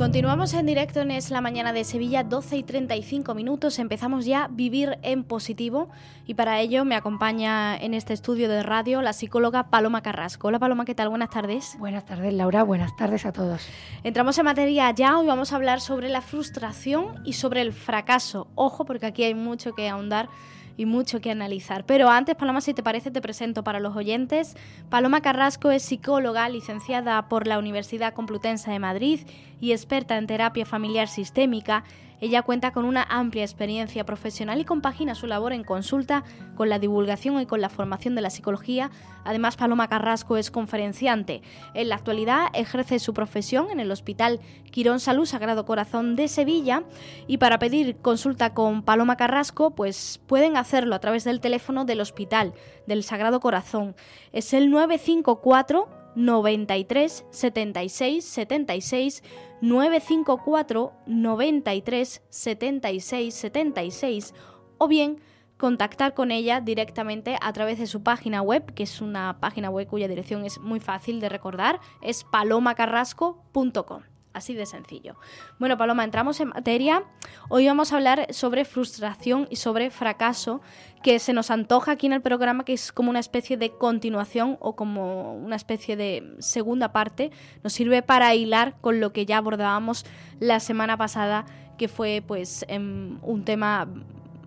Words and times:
Continuamos 0.00 0.54
en 0.54 0.64
directo 0.64 1.02
en 1.02 1.10
Es 1.10 1.30
la 1.30 1.42
Mañana 1.42 1.74
de 1.74 1.84
Sevilla, 1.84 2.24
12 2.24 2.56
y 2.56 2.62
35 2.62 3.34
minutos. 3.34 3.78
Empezamos 3.78 4.24
ya 4.24 4.44
a 4.44 4.48
vivir 4.48 4.98
en 5.02 5.24
positivo 5.24 5.90
y 6.26 6.32
para 6.32 6.58
ello 6.58 6.86
me 6.86 6.94
acompaña 6.94 7.76
en 7.76 7.92
este 7.92 8.14
estudio 8.14 8.48
de 8.48 8.62
radio 8.62 9.02
la 9.02 9.12
psicóloga 9.12 9.68
Paloma 9.68 10.00
Carrasco. 10.00 10.48
Hola 10.48 10.58
Paloma, 10.58 10.86
¿qué 10.86 10.94
tal? 10.94 11.10
Buenas 11.10 11.28
tardes. 11.28 11.76
Buenas 11.78 12.06
tardes 12.06 12.32
Laura, 12.32 12.62
buenas 12.62 12.96
tardes 12.96 13.26
a 13.26 13.32
todos. 13.32 13.68
Entramos 14.02 14.38
en 14.38 14.46
materia 14.46 14.90
ya, 14.92 15.18
hoy 15.18 15.26
vamos 15.26 15.52
a 15.52 15.56
hablar 15.56 15.82
sobre 15.82 16.08
la 16.08 16.22
frustración 16.22 17.20
y 17.26 17.34
sobre 17.34 17.60
el 17.60 17.74
fracaso. 17.74 18.48
Ojo, 18.54 18.86
porque 18.86 19.04
aquí 19.04 19.24
hay 19.24 19.34
mucho 19.34 19.74
que 19.74 19.90
ahondar 19.90 20.30
y 20.76 20.86
mucho 20.86 21.20
que 21.20 21.30
analizar. 21.30 21.84
Pero 21.84 22.08
antes, 22.08 22.36
Paloma, 22.36 22.60
si 22.60 22.74
te 22.74 22.82
parece, 22.82 23.10
te 23.10 23.20
presento 23.20 23.62
para 23.64 23.80
los 23.80 23.96
oyentes. 23.96 24.56
Paloma 24.88 25.20
Carrasco 25.20 25.70
es 25.70 25.82
psicóloga, 25.82 26.48
licenciada 26.48 27.28
por 27.28 27.46
la 27.46 27.58
Universidad 27.58 28.14
Complutense 28.14 28.70
de 28.70 28.78
Madrid 28.78 29.20
y 29.60 29.72
experta 29.72 30.16
en 30.16 30.26
terapia 30.26 30.66
familiar 30.66 31.08
sistémica 31.08 31.84
ella 32.20 32.42
cuenta 32.42 32.72
con 32.72 32.84
una 32.84 33.02
amplia 33.08 33.44
experiencia 33.44 34.04
profesional 34.04 34.60
y 34.60 34.64
compagina 34.64 35.14
su 35.14 35.26
labor 35.26 35.52
en 35.52 35.64
consulta 35.64 36.24
con 36.54 36.68
la 36.68 36.78
divulgación 36.78 37.40
y 37.40 37.46
con 37.46 37.60
la 37.60 37.68
formación 37.68 38.14
de 38.14 38.20
la 38.20 38.30
psicología. 38.30 38.90
Además, 39.24 39.56
Paloma 39.56 39.88
Carrasco 39.88 40.36
es 40.36 40.50
conferenciante. 40.50 41.42
En 41.74 41.88
la 41.88 41.96
actualidad 41.96 42.48
ejerce 42.54 42.98
su 42.98 43.14
profesión 43.14 43.70
en 43.70 43.80
el 43.80 43.90
Hospital 43.90 44.40
Quirón 44.70 45.00
Salud 45.00 45.26
Sagrado 45.26 45.64
Corazón 45.64 46.16
de 46.16 46.28
Sevilla 46.28 46.84
y 47.26 47.38
para 47.38 47.58
pedir 47.58 47.96
consulta 47.96 48.54
con 48.54 48.82
Paloma 48.82 49.16
Carrasco, 49.16 49.70
pues 49.70 50.20
pueden 50.26 50.56
hacerlo 50.56 50.94
a 50.94 51.00
través 51.00 51.24
del 51.24 51.40
teléfono 51.40 51.84
del 51.84 52.00
Hospital 52.00 52.54
del 52.86 53.02
Sagrado 53.02 53.40
Corazón. 53.40 53.94
Es 54.32 54.52
el 54.52 54.70
954 54.70 55.99
93 56.14 57.26
76 57.30 58.24
76 58.24 59.22
954 59.60 60.92
93 61.06 62.22
76 62.28 63.34
76 63.34 64.34
o 64.78 64.88
bien 64.88 65.20
contactar 65.56 66.14
con 66.14 66.30
ella 66.30 66.60
directamente 66.60 67.36
a 67.40 67.52
través 67.52 67.78
de 67.78 67.86
su 67.86 68.02
página 68.02 68.40
web, 68.40 68.72
que 68.74 68.84
es 68.84 69.00
una 69.00 69.38
página 69.40 69.68
web 69.68 69.86
cuya 69.86 70.08
dirección 70.08 70.44
es 70.44 70.58
muy 70.58 70.80
fácil 70.80 71.20
de 71.20 71.28
recordar, 71.28 71.80
es 72.00 72.24
palomacarrasco.com. 72.24 74.09
Así 74.32 74.54
de 74.54 74.64
sencillo. 74.64 75.16
Bueno, 75.58 75.76
Paloma, 75.76 76.04
entramos 76.04 76.38
en 76.38 76.48
materia. 76.48 77.02
Hoy 77.48 77.66
vamos 77.66 77.92
a 77.92 77.96
hablar 77.96 78.32
sobre 78.32 78.64
frustración 78.64 79.48
y 79.50 79.56
sobre 79.56 79.90
fracaso, 79.90 80.60
que 81.02 81.18
se 81.18 81.32
nos 81.32 81.50
antoja 81.50 81.92
aquí 81.92 82.06
en 82.06 82.12
el 82.12 82.22
programa, 82.22 82.64
que 82.64 82.72
es 82.72 82.92
como 82.92 83.10
una 83.10 83.18
especie 83.18 83.56
de 83.56 83.70
continuación 83.70 84.56
o 84.60 84.76
como 84.76 85.34
una 85.34 85.56
especie 85.56 85.96
de 85.96 86.36
segunda 86.38 86.92
parte. 86.92 87.32
Nos 87.64 87.72
sirve 87.72 88.02
para 88.02 88.32
hilar 88.36 88.76
con 88.80 89.00
lo 89.00 89.12
que 89.12 89.26
ya 89.26 89.38
abordábamos 89.38 90.06
la 90.38 90.60
semana 90.60 90.96
pasada, 90.96 91.44
que 91.76 91.88
fue 91.88 92.22
pues 92.24 92.64
em, 92.68 93.18
un 93.22 93.44
tema 93.44 93.88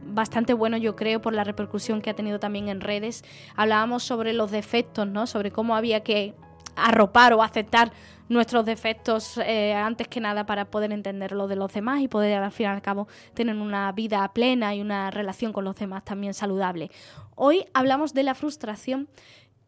bastante 0.05 0.53
bueno, 0.53 0.77
yo 0.77 0.95
creo, 0.95 1.21
por 1.21 1.33
la 1.33 1.43
repercusión 1.43 2.01
que 2.01 2.09
ha 2.09 2.15
tenido 2.15 2.39
también 2.39 2.69
en 2.69 2.79
redes. 2.79 3.25
Hablábamos 3.57 4.03
sobre 4.03 4.31
los 4.31 4.49
defectos, 4.49 5.07
¿no? 5.07 5.27
Sobre 5.27 5.51
cómo 5.51 5.75
había 5.75 6.03
que 6.03 6.35
arropar 6.75 7.33
o 7.33 7.43
aceptar 7.43 7.91
nuestros 8.29 8.65
defectos 8.65 9.37
eh, 9.37 9.73
antes 9.73 10.07
que 10.07 10.19
nada 10.19 10.45
para 10.45 10.65
poder 10.65 10.91
entender 10.91 11.31
lo 11.31 11.47
de 11.47 11.55
los 11.55 11.73
demás 11.73 12.01
y 12.01 12.07
poder 12.07 12.41
al 12.41 12.51
fin 12.51 12.65
y 12.65 12.69
al 12.69 12.81
cabo 12.81 13.07
tener 13.33 13.55
una 13.55 13.91
vida 13.91 14.27
plena 14.33 14.73
y 14.75 14.81
una 14.81 15.11
relación 15.11 15.53
con 15.53 15.65
los 15.65 15.75
demás 15.75 16.03
también 16.03 16.33
saludable. 16.33 16.89
Hoy 17.35 17.65
hablamos 17.73 18.13
de 18.13 18.23
la 18.23 18.35
frustración 18.35 19.09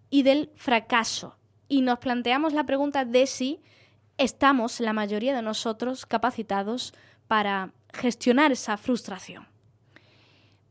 y 0.10 0.24
del 0.24 0.50
fracaso 0.56 1.38
y 1.68 1.82
nos 1.82 2.00
planteamos 2.00 2.54
la 2.54 2.66
pregunta 2.66 3.06
de 3.06 3.28
si 3.28 3.62
estamos, 4.18 4.80
la 4.80 4.94
mayoría 4.94 5.36
de 5.36 5.42
nosotros, 5.42 6.06
capacitados 6.06 6.94
para 7.28 7.72
gestionar 7.94 8.52
esa 8.52 8.78
frustración. 8.78 9.48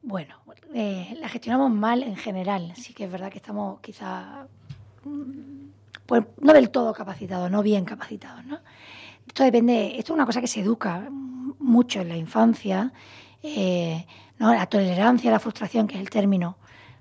Bueno, 0.03 0.37
eh, 0.75 1.17
la 1.19 1.29
gestionamos 1.29 1.71
mal 1.71 2.03
en 2.03 2.17
general, 2.17 2.73
sí 2.77 2.93
que 2.93 3.05
es 3.05 3.11
verdad 3.11 3.31
que 3.31 3.39
estamos 3.39 3.81
quizá 3.81 4.47
mm, 5.05 5.69
pues 6.07 6.25
no 6.41 6.53
del 6.53 6.71
todo 6.71 6.93
capacitados, 6.93 7.51
no 7.51 7.63
bien 7.63 7.85
capacitados. 7.85 8.45
¿no? 8.45 8.59
Esto 9.27 9.45
depende, 9.45 9.99
esto 9.99 10.13
es 10.13 10.17
una 10.17 10.27
cosa 10.27 10.41
que 10.41 10.47
se 10.47 10.61
educa 10.61 11.09
mucho 11.59 12.01
en 12.01 12.09
la 12.09 12.17
infancia, 12.17 12.93
eh, 13.43 14.07
¿no? 14.39 14.53
la 14.53 14.67
tolerancia, 14.67 15.31
la 15.31 15.41
frustración, 15.41 15.87
que 15.87 15.95
es 15.95 16.01
el 16.01 16.11
término 16.11 16.59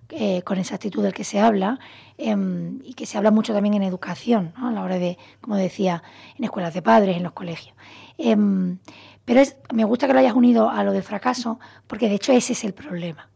eh, 0.09 0.41
con 0.43 0.57
esa 0.57 0.75
actitud 0.75 1.01
del 1.01 1.13
que 1.13 1.23
se 1.23 1.39
habla, 1.39 1.79
em, 2.17 2.79
y 2.83 2.93
que 2.93 3.05
se 3.05 3.17
habla 3.17 3.31
mucho 3.31 3.53
también 3.53 3.73
en 3.75 3.83
educación, 3.83 4.53
¿no? 4.57 4.67
a 4.67 4.71
la 4.71 4.83
hora 4.83 4.99
de, 4.99 5.17
como 5.41 5.55
decía, 5.55 6.03
en 6.37 6.43
escuelas 6.43 6.73
de 6.73 6.81
padres, 6.81 7.17
en 7.17 7.23
los 7.23 7.31
colegios. 7.31 7.75
Em, 8.17 8.77
pero 9.25 9.39
es, 9.39 9.57
me 9.73 9.85
gusta 9.85 10.07
que 10.07 10.13
lo 10.13 10.19
hayas 10.19 10.33
unido 10.33 10.69
a 10.69 10.83
lo 10.83 10.91
del 10.91 11.03
fracaso, 11.03 11.59
porque 11.87 12.09
de 12.09 12.15
hecho 12.15 12.31
ese 12.31 12.53
es 12.53 12.63
el 12.63 12.73
problema, 12.73 13.29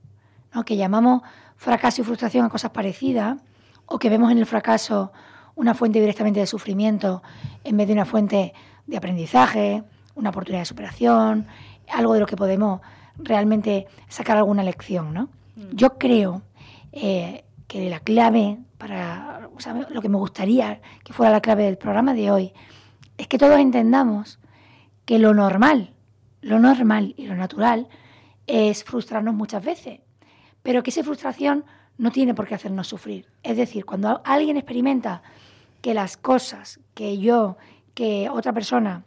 ¿no? 0.54 0.64
que 0.66 0.76
llamamos 0.76 1.22
fracaso 1.56 2.02
y 2.02 2.06
frustración 2.06 2.46
a 2.46 2.50
cosas 2.50 2.72
parecidas, 2.72 3.38
o 3.86 3.98
que 3.98 4.10
vemos 4.10 4.32
en 4.32 4.38
el 4.38 4.46
fracaso 4.46 5.12
una 5.58 5.74
fuente 5.74 6.00
directamente 6.00 6.40
de 6.40 6.48
sufrimiento 6.48 7.22
en 7.64 7.76
vez 7.76 7.88
de 7.88 7.94
una 7.94 8.06
fuente 8.06 8.54
de 8.86 8.98
aprendizaje, 8.98 9.84
una 10.16 10.30
oportunidad 10.30 10.62
de 10.62 10.66
superación, 10.66 11.48
algo 11.92 12.14
de 12.14 12.22
lo 12.22 12.26
que 12.26 12.38
podemos 12.38 12.80
realmente 13.18 13.88
sacar 14.08 14.38
alguna 14.38 14.64
lección. 14.64 15.14
¿no? 15.14 15.30
Mm. 15.56 15.76
Yo 15.76 15.98
creo 15.98 16.44
eh, 16.92 17.44
que 17.68 17.90
la 17.90 18.00
clave 18.00 18.60
para 18.78 19.50
lo 19.90 20.02
que 20.02 20.10
me 20.10 20.18
gustaría 20.18 20.80
que 21.04 21.14
fuera 21.14 21.32
la 21.32 21.42
clave 21.42 21.64
del 21.64 21.78
programa 21.78 22.14
de 22.14 22.32
hoy 22.32 22.54
es 23.18 23.28
que 23.28 23.40
todos 23.40 23.60
entendamos 23.60 24.40
que 25.06 25.18
lo 25.18 25.34
normal, 25.34 25.94
lo 26.42 26.60
normal 26.60 27.16
y 27.18 27.26
lo 27.26 27.36
natural 27.36 27.88
es 28.46 28.84
frustrarnos 28.84 29.34
muchas 29.34 29.66
veces, 29.66 30.02
pero 30.62 30.84
que 30.84 30.92
esa 30.92 31.04
frustración 31.04 31.66
no 31.98 32.12
tiene 32.12 32.36
por 32.36 32.48
qué 32.48 32.54
hacernos 32.54 32.88
sufrir. 32.88 33.26
Es 33.42 33.58
decir, 33.58 33.86
cuando 33.86 34.22
alguien 34.24 34.58
experimenta 34.58 35.24
que 35.82 35.94
las 35.94 36.18
cosas 36.18 36.80
que 36.94 37.18
yo, 37.18 37.58
que 37.94 38.30
otra 38.30 38.54
persona, 38.54 39.04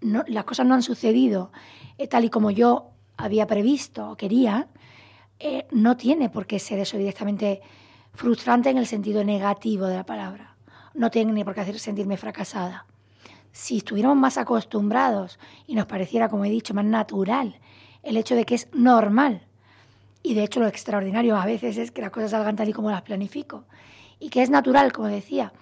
no, 0.00 0.24
las 0.26 0.44
cosas 0.44 0.66
no 0.66 0.74
han 0.74 0.82
sucedido 0.82 1.52
eh, 1.98 2.08
tal 2.08 2.24
y 2.24 2.30
como 2.30 2.50
yo 2.50 2.90
había 3.16 3.46
previsto 3.46 4.10
o 4.10 4.16
quería, 4.16 4.68
eh, 5.38 5.66
no 5.70 5.96
tiene 5.96 6.28
por 6.30 6.46
qué 6.46 6.58
ser 6.58 6.78
eso 6.78 6.96
directamente 6.96 7.60
frustrante 8.14 8.70
en 8.70 8.78
el 8.78 8.86
sentido 8.86 9.24
negativo 9.24 9.86
de 9.86 9.96
la 9.96 10.04
palabra. 10.06 10.56
No 10.94 11.10
tiene 11.10 11.44
por 11.44 11.54
qué 11.54 11.60
hacer 11.60 11.78
sentirme 11.78 12.16
fracasada. 12.16 12.86
Si 13.52 13.78
estuviéramos 13.78 14.16
más 14.16 14.38
acostumbrados 14.38 15.38
y 15.66 15.74
nos 15.74 15.86
pareciera, 15.86 16.28
como 16.28 16.44
he 16.44 16.50
dicho, 16.50 16.74
más 16.74 16.84
natural 16.84 17.58
el 18.02 18.16
hecho 18.16 18.34
de 18.34 18.44
que 18.44 18.54
es 18.54 18.68
normal, 18.72 19.42
y 20.22 20.34
de 20.34 20.44
hecho 20.44 20.60
lo 20.60 20.66
extraordinario 20.66 21.36
a 21.36 21.44
veces 21.44 21.76
es 21.78 21.90
que 21.90 22.02
las 22.02 22.10
cosas 22.10 22.30
salgan 22.30 22.56
tal 22.56 22.68
y 22.68 22.72
como 22.72 22.90
las 22.90 23.02
planifico, 23.02 23.64
y 24.18 24.30
que 24.30 24.42
es 24.42 24.50
natural, 24.50 24.92
como 24.92 25.08
decía, 25.08 25.52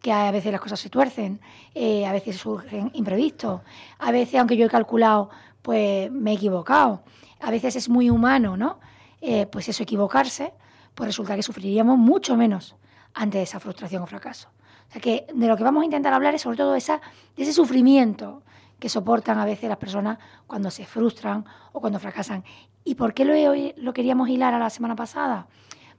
que 0.00 0.12
a 0.12 0.30
veces 0.30 0.52
las 0.52 0.60
cosas 0.60 0.80
se 0.80 0.90
tuercen, 0.90 1.40
eh, 1.74 2.06
a 2.06 2.12
veces 2.12 2.36
surgen 2.36 2.90
imprevistos, 2.94 3.60
a 3.98 4.10
veces, 4.10 4.38
aunque 4.40 4.56
yo 4.56 4.66
he 4.66 4.68
calculado, 4.68 5.30
pues 5.62 6.10
me 6.10 6.32
he 6.32 6.34
equivocado, 6.34 7.02
a 7.40 7.50
veces 7.50 7.76
es 7.76 7.88
muy 7.88 8.10
humano, 8.10 8.56
¿no? 8.56 8.78
Eh, 9.20 9.46
pues 9.46 9.68
eso, 9.68 9.82
equivocarse, 9.82 10.52
pues 10.94 11.08
resulta 11.08 11.36
que 11.36 11.42
sufriríamos 11.42 11.98
mucho 11.98 12.36
menos 12.36 12.76
ante 13.14 13.42
esa 13.42 13.60
frustración 13.60 14.02
o 14.02 14.06
fracaso. 14.06 14.48
O 14.88 14.92
sea 14.92 15.00
que 15.00 15.26
de 15.34 15.46
lo 15.46 15.56
que 15.56 15.64
vamos 15.64 15.82
a 15.82 15.84
intentar 15.84 16.14
hablar 16.14 16.34
es 16.34 16.42
sobre 16.42 16.56
todo 16.56 16.74
esa, 16.74 17.00
de 17.36 17.42
ese 17.42 17.52
sufrimiento 17.52 18.42
que 18.78 18.88
soportan 18.88 19.38
a 19.38 19.44
veces 19.44 19.68
las 19.68 19.78
personas 19.78 20.18
cuando 20.46 20.70
se 20.70 20.86
frustran 20.86 21.44
o 21.72 21.80
cuando 21.80 21.98
fracasan. 21.98 22.44
¿Y 22.84 22.94
por 22.94 23.12
qué 23.12 23.24
lo, 23.24 23.34
lo 23.76 23.92
queríamos 23.92 24.28
hilar 24.28 24.54
a 24.54 24.58
la 24.58 24.70
semana 24.70 24.96
pasada? 24.96 25.48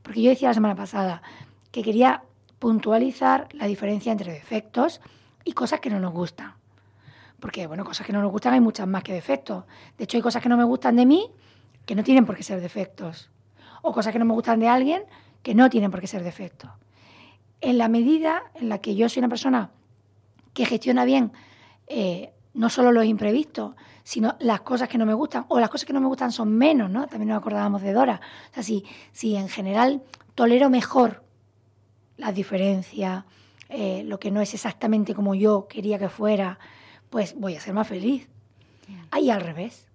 Porque 0.01 0.21
yo 0.21 0.29
decía 0.29 0.47
la 0.47 0.53
semana 0.53 0.75
pasada 0.75 1.21
que 1.71 1.83
quería 1.83 2.23
puntualizar 2.59 3.47
la 3.53 3.65
diferencia 3.65 4.11
entre 4.11 4.33
defectos 4.33 5.01
y 5.43 5.53
cosas 5.53 5.79
que 5.79 5.89
no 5.89 5.99
nos 5.99 6.13
gustan. 6.13 6.53
Porque, 7.39 7.67
bueno, 7.67 7.85
cosas 7.85 8.05
que 8.05 8.13
no 8.13 8.21
nos 8.21 8.31
gustan 8.31 8.53
hay 8.53 8.59
muchas 8.59 8.87
más 8.87 9.01
que 9.03 9.13
defectos. 9.13 9.63
De 9.97 10.03
hecho, 10.03 10.17
hay 10.17 10.23
cosas 10.23 10.43
que 10.43 10.49
no 10.49 10.57
me 10.57 10.65
gustan 10.65 10.95
de 10.97 11.05
mí 11.05 11.31
que 11.85 11.95
no 11.95 12.03
tienen 12.03 12.25
por 12.25 12.35
qué 12.35 12.43
ser 12.43 12.61
defectos. 12.61 13.31
O 13.81 13.93
cosas 13.93 14.13
que 14.13 14.19
no 14.19 14.25
me 14.25 14.33
gustan 14.33 14.59
de 14.59 14.67
alguien 14.67 15.03
que 15.41 15.55
no 15.55 15.69
tienen 15.69 15.89
por 15.89 16.01
qué 16.01 16.07
ser 16.07 16.23
defectos. 16.23 16.69
En 17.61 17.77
la 17.77 17.87
medida 17.87 18.43
en 18.55 18.69
la 18.69 18.79
que 18.79 18.95
yo 18.95 19.07
soy 19.09 19.21
una 19.21 19.29
persona 19.29 19.71
que 20.53 20.65
gestiona 20.65 21.05
bien 21.05 21.31
eh, 21.87 22.33
no 22.53 22.69
solo 22.69 22.91
los 22.91 23.05
imprevistos, 23.05 23.75
sino 24.03 24.35
las 24.39 24.61
cosas 24.61 24.89
que 24.89 24.97
no 24.97 25.05
me 25.05 25.13
gustan, 25.13 25.45
o 25.47 25.59
las 25.59 25.69
cosas 25.69 25.85
que 25.85 25.93
no 25.93 26.01
me 26.01 26.07
gustan 26.07 26.31
son 26.31 26.51
menos, 26.57 26.89
¿no? 26.89 27.07
También 27.07 27.29
nos 27.29 27.37
acordábamos 27.37 27.81
de 27.81 27.93
Dora. 27.93 28.19
O 28.51 28.53
sea, 28.53 28.63
si, 28.63 28.83
si 29.11 29.35
en 29.35 29.49
general 29.49 30.03
tolero 30.35 30.69
mejor 30.69 31.23
las 32.19 32.35
diferencias, 32.35 33.23
eh, 33.69 34.03
lo 34.05 34.19
que 34.19 34.29
no 34.29 34.41
es 34.41 34.53
exactamente 34.53 35.15
como 35.15 35.33
yo 35.35 35.67
quería 35.67 35.97
que 35.97 36.09
fuera, 36.09 36.59
pues 37.09 37.33
voy 37.35 37.55
a 37.55 37.61
ser 37.61 37.73
más 37.73 37.87
feliz. 37.87 38.27
Ahí 39.11 39.29
al 39.29 39.41
revés. 39.41 39.87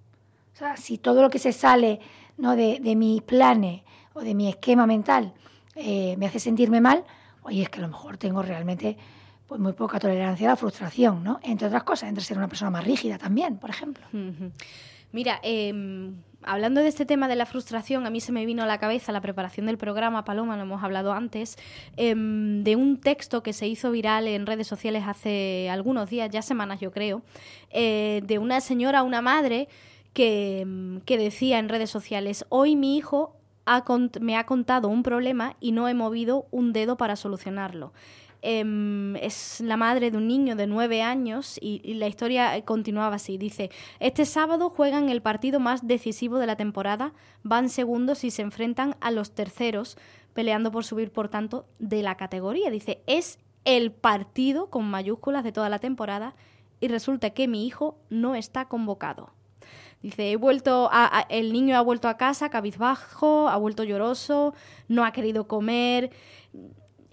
O 0.54 0.56
sea, 0.56 0.76
si 0.76 0.98
todo 0.98 1.20
lo 1.20 1.30
que 1.30 1.38
se 1.38 1.52
sale 1.52 2.00
¿no? 2.38 2.56
de, 2.56 2.80
de 2.80 2.96
mis 2.96 3.22
planes 3.22 3.82
o 4.14 4.20
de 4.20 4.34
mi 4.34 4.48
esquema 4.48 4.86
mental 4.86 5.34
eh, 5.74 6.16
me 6.16 6.26
hace 6.26 6.38
sentirme 6.38 6.80
mal, 6.80 7.04
oye, 7.42 7.62
es 7.62 7.68
que 7.68 7.78
a 7.78 7.82
lo 7.82 7.88
mejor 7.88 8.16
tengo 8.16 8.42
realmente 8.42 8.96
pues 9.46 9.60
muy 9.60 9.72
poca 9.72 9.98
tolerancia 9.98 10.48
a 10.48 10.52
la 10.52 10.56
frustración, 10.56 11.22
¿no? 11.22 11.38
Entre 11.42 11.66
otras 11.66 11.82
cosas, 11.82 12.08
entre 12.08 12.24
ser 12.24 12.38
una 12.38 12.48
persona 12.48 12.70
más 12.70 12.84
rígida 12.84 13.18
también, 13.18 13.58
por 13.58 13.68
ejemplo. 13.68 14.06
Mira, 15.14 15.38
em, 15.44 16.16
hablando 16.42 16.80
de 16.80 16.88
este 16.88 17.06
tema 17.06 17.28
de 17.28 17.36
la 17.36 17.46
frustración, 17.46 18.04
a 18.04 18.10
mí 18.10 18.20
se 18.20 18.32
me 18.32 18.44
vino 18.44 18.64
a 18.64 18.66
la 18.66 18.78
cabeza 18.78 19.12
la 19.12 19.20
preparación 19.20 19.66
del 19.66 19.78
programa, 19.78 20.24
Paloma, 20.24 20.56
lo 20.56 20.64
hemos 20.64 20.82
hablado 20.82 21.12
antes, 21.12 21.56
em, 21.96 22.64
de 22.64 22.74
un 22.74 22.96
texto 22.96 23.40
que 23.44 23.52
se 23.52 23.68
hizo 23.68 23.92
viral 23.92 24.26
en 24.26 24.44
redes 24.44 24.66
sociales 24.66 25.04
hace 25.06 25.70
algunos 25.70 26.10
días, 26.10 26.30
ya 26.30 26.42
semanas 26.42 26.80
yo 26.80 26.90
creo, 26.90 27.22
eh, 27.70 28.22
de 28.24 28.38
una 28.40 28.60
señora, 28.60 29.04
una 29.04 29.22
madre, 29.22 29.68
que, 30.14 30.62
em, 30.62 31.00
que 31.02 31.16
decía 31.16 31.60
en 31.60 31.68
redes 31.68 31.90
sociales, 31.90 32.44
hoy 32.48 32.74
mi 32.74 32.96
hijo 32.96 33.36
me 34.20 34.36
ha 34.36 34.46
contado 34.46 34.88
un 34.88 35.04
problema 35.04 35.54
y 35.60 35.70
no 35.70 35.88
he 35.88 35.94
movido 35.94 36.46
un 36.50 36.72
dedo 36.72 36.96
para 36.96 37.14
solucionarlo. 37.14 37.92
Em, 38.46 39.16
es 39.16 39.62
la 39.62 39.78
madre 39.78 40.10
de 40.10 40.18
un 40.18 40.28
niño 40.28 40.54
de 40.54 40.66
nueve 40.66 41.00
años 41.00 41.58
y, 41.62 41.94
la 41.94 42.08
historia 42.08 42.62
continuaba 42.66 43.16
así. 43.16 43.38
Dice, 43.38 43.70
este 44.00 44.26
sábado 44.26 44.68
juegan 44.68 45.08
el 45.08 45.22
partido 45.22 45.60
más 45.60 45.86
decisivo 45.86 46.36
de 46.36 46.46
la 46.46 46.54
temporada, 46.54 47.14
van 47.42 47.70
segundos 47.70 48.22
y 48.22 48.30
se 48.30 48.42
enfrentan 48.42 48.96
a 49.00 49.10
los 49.10 49.34
terceros, 49.34 49.96
peleando 50.34 50.70
por 50.70 50.84
subir, 50.84 51.10
por 51.10 51.30
tanto, 51.30 51.64
de 51.78 52.02
la 52.02 52.16
categoría. 52.18 52.68
Dice, 52.68 53.00
es 53.06 53.38
el 53.64 53.92
partido 53.92 54.68
con 54.68 54.90
mayúsculas 54.90 55.42
de 55.42 55.52
toda 55.52 55.70
la 55.70 55.78
temporada 55.78 56.34
y 56.80 56.88
resulta 56.88 57.30
que 57.30 57.48
mi 57.48 57.66
hijo 57.66 57.96
no 58.10 58.34
está 58.34 58.66
convocado. 58.66 59.30
Dice, 60.02 60.32
he 60.32 60.36
vuelto 60.36 60.90
a, 60.92 61.24
el 61.30 61.50
niño 61.50 61.78
ha 61.78 61.80
vuelto 61.80 62.08
a 62.08 62.18
casa 62.18 62.50
cabizbajo, 62.50 63.48
ha 63.48 63.56
vuelto 63.56 63.84
lloroso, 63.84 64.52
no 64.86 65.02
ha 65.02 65.12
querido 65.12 65.48
comer. 65.48 66.10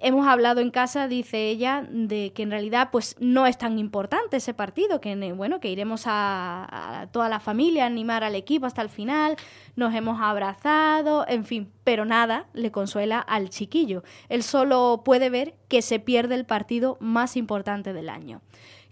Hemos 0.04 0.28
hablado 0.28 0.62
en 0.62 0.72
casa, 0.72 1.08
dice 1.08 1.50
ella, 1.50 1.86
de 1.88 2.34
que 2.34 2.42
en 2.42 2.50
realidad 2.50 2.90
pues 2.92 3.16
no 3.20 3.46
es 3.46 3.60
tan 3.60 3.78
importante 3.78 4.38
ese 4.38 4.56
partido, 4.56 5.00
que 5.00 5.16
bueno, 5.34 5.60
que 5.60 5.70
iremos 5.70 6.06
a, 6.08 7.08
toda 7.12 7.30
la 7.30 7.40
familia 7.40 7.84
a 7.84 7.86
animar 7.88 8.24
al 8.24 8.34
equipo 8.34 8.66
hasta 8.66 8.82
el 8.82 8.90
final, 8.90 9.36
nos 9.76 9.94
hemos 9.94 10.20
abrazado, 10.20 11.24
en 11.28 11.46
fin, 11.46 11.72
pero 11.84 12.06
nada 12.06 12.48
le 12.54 12.72
consuela 12.72 13.20
al 13.20 13.52
chiquillo. 13.52 14.02
Él 14.28 14.42
solo 14.42 15.04
puede 15.06 15.30
ver 15.30 15.54
que 15.68 15.84
se 15.84 16.00
pierde 16.00 16.34
el 16.34 16.46
partido 16.46 16.98
más 17.00 17.38
importante 17.38 17.94
del 17.94 18.10
año. 18.10 18.42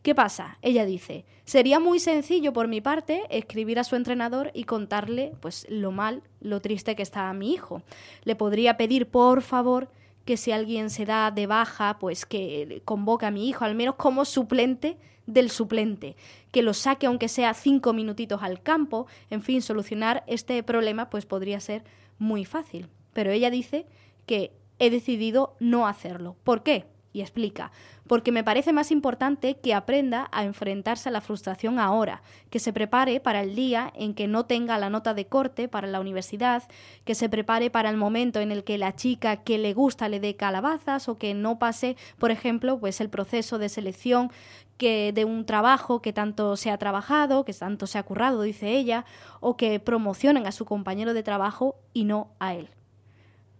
¿Qué 0.04 0.14
pasa? 0.14 0.60
Ella 0.62 0.86
dice, 0.86 1.26
sería 1.44 1.80
muy 1.80 2.00
sencillo 2.00 2.54
por 2.54 2.68
mi 2.68 2.82
parte 2.82 3.24
escribir 3.32 3.80
a 3.80 3.84
su 3.84 3.96
entrenador 3.96 4.52
y 4.54 4.66
contarle 4.66 5.34
pues 5.42 5.66
lo 5.70 5.92
mal, 5.92 6.22
lo 6.40 6.62
triste 6.62 6.96
que 6.96 7.02
está 7.02 7.34
mi 7.34 7.52
hijo. 7.52 7.82
Le 8.26 8.36
podría 8.36 8.78
pedir, 8.78 9.10
por 9.10 9.42
favor, 9.42 9.90
que 10.30 10.38
si 10.38 10.52
alguien 10.52 10.92
se 10.92 11.06
da 11.06 11.32
de 11.32 11.48
baja, 11.48 11.98
pues 11.98 12.28
que 12.28 12.84
convoque 12.86 13.26
a 13.26 13.32
mi 13.32 13.50
hijo, 13.50 13.66
al 13.66 13.74
menos 13.74 13.96
como 13.96 14.26
suplente 14.26 14.96
del 15.26 15.50
suplente, 15.50 16.16
que 16.52 16.62
lo 16.62 16.76
saque 16.76 17.08
aunque 17.08 17.28
sea 17.28 17.56
cinco 17.56 17.94
minutitos 17.94 18.44
al 18.44 18.62
campo, 18.62 19.08
en 19.32 19.42
fin, 19.42 19.64
solucionar 19.64 20.24
este 20.28 20.62
problema 20.62 21.10
pues 21.10 21.26
podría 21.26 21.60
ser 21.60 21.84
muy 22.20 22.46
fácil. 22.46 22.90
Pero 23.12 23.32
ella 23.32 23.50
dice 23.50 23.88
que 24.28 24.52
he 24.78 24.92
decidido 24.92 25.56
no 25.60 25.88
hacerlo. 25.88 26.36
¿Por 26.44 26.62
qué? 26.62 26.86
Y 27.12 27.22
explica, 27.22 27.72
porque 28.06 28.32
me 28.32 28.44
parece 28.44 28.72
más 28.72 28.92
importante 28.92 29.56
que 29.58 29.74
aprenda 29.74 30.30
a 30.32 30.44
enfrentarse 30.44 31.10
a 31.10 31.12
la 31.12 31.22
frustración 31.22 31.80
ahora, 31.80 32.22
que 32.52 32.60
se 32.60 32.72
prepare 32.72 33.20
para 33.20 33.42
el 33.42 33.56
día 33.56 33.92
en 33.96 34.14
que 34.14 34.28
no 34.28 34.46
tenga 34.46 34.78
la 34.78 34.92
nota 34.92 35.16
de 35.16 35.26
corte 35.26 35.68
para 35.68 35.88
la 35.88 36.00
universidad, 36.00 36.64
que 37.06 37.16
se 37.16 37.28
prepare 37.28 37.72
para 37.72 37.90
el 37.90 37.98
momento 37.98 38.40
en 38.40 38.52
el 38.52 38.64
que 38.64 38.78
la 38.78 38.96
chica 38.96 39.38
que 39.38 39.58
le 39.58 39.74
gusta 39.74 40.08
le 40.08 40.20
dé 40.20 40.36
calabazas 40.36 41.10
o 41.10 41.18
que 41.18 41.34
no 41.34 41.58
pase, 41.58 41.98
por 42.20 42.30
ejemplo, 42.30 42.80
pues 42.80 43.02
el 43.02 43.10
proceso 43.10 43.58
de 43.58 43.70
selección 43.70 44.32
que 44.78 45.12
de 45.12 45.26
un 45.26 45.46
trabajo 45.46 46.02
que 46.02 46.14
tanto 46.14 46.56
se 46.58 46.72
ha 46.72 46.78
trabajado, 46.78 47.44
que 47.44 47.54
tanto 47.54 47.86
se 47.86 47.98
ha 47.98 48.04
currado, 48.04 48.44
dice 48.44 48.78
ella, 48.78 49.04
o 49.40 49.58
que 49.58 49.80
promocionen 49.80 50.48
a 50.48 50.52
su 50.52 50.66
compañero 50.66 51.14
de 51.14 51.24
trabajo 51.24 51.76
y 51.94 52.06
no 52.06 52.30
a 52.40 52.54
él. 52.54 52.70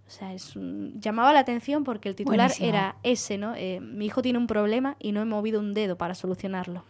O 0.10 0.12
sea, 0.12 0.34
es 0.34 0.56
llamaba 0.56 1.34
la 1.34 1.42
atención 1.42 1.84
porque 1.84 2.10
el 2.10 2.16
titular 2.16 2.52
era 2.60 2.96
ese, 3.04 3.38
¿no? 3.38 3.54
Eh, 3.56 3.80
mi 3.80 4.08
hijo 4.08 4.24
tiene 4.24 4.40
un 4.40 4.48
problema 4.48 4.96
y 4.98 5.12
no 5.12 5.22
he 5.22 5.26
movido 5.26 5.60
un 5.60 5.76
dedo 5.76 6.00
para 6.00 6.16
solucionarlo. 6.16 6.84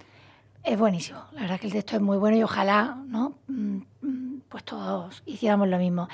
Es 0.63 0.80
buenísimo. 0.80 1.19
La 1.33 1.42
verdad 1.42 1.56
es 1.56 1.62
que 1.62 1.68
el 1.68 1.74
texto 1.74 1.98
es 1.98 2.01
muy 2.01 2.18
bueno 2.18 2.38
y 2.38 2.44
ojalá, 2.44 2.98
¿no? 3.07 3.33
Mm, 3.50 3.80
mm, 4.01 4.42
pues 4.48 4.63
todos 4.63 5.21
hiciéramos 5.25 5.68
lo 5.68 5.77
mismo. 5.77 6.07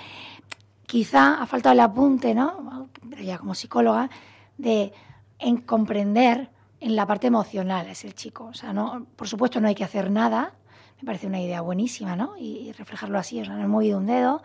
Quizá 0.88 1.44
ha 1.44 1.46
faltado 1.46 1.74
el 1.74 1.82
apunte, 1.82 2.34
¿no? 2.34 2.90
Pero 3.08 3.22
ya 3.22 3.38
como 3.38 3.54
psicóloga, 3.54 4.10
de 4.58 4.92
en 5.38 5.58
comprender 5.58 6.50
en 6.80 6.96
la 6.96 7.06
parte 7.06 7.28
emocional 7.28 7.86
es 7.86 8.04
el 8.04 8.16
chico. 8.16 8.46
O 8.46 8.56
sea, 8.56 8.74
no, 8.74 9.06
por 9.16 9.28
supuesto 9.28 9.62
no 9.62 9.68
hay 9.68 9.76
que 9.76 9.84
hacer 9.84 10.10
nada. 10.10 10.56
Me 11.00 11.06
parece 11.06 11.28
una 11.28 11.40
idea 11.40 11.62
buenísima, 11.62 12.16
¿no? 12.16 12.36
Y, 12.36 12.72
reflejarlo 12.72 13.20
así, 13.20 13.40
o 13.42 13.46
sea, 13.46 13.54
no 13.54 13.64
he 13.64 13.68
movido 13.68 14.00
un 14.00 14.08
dedo. 14.08 14.42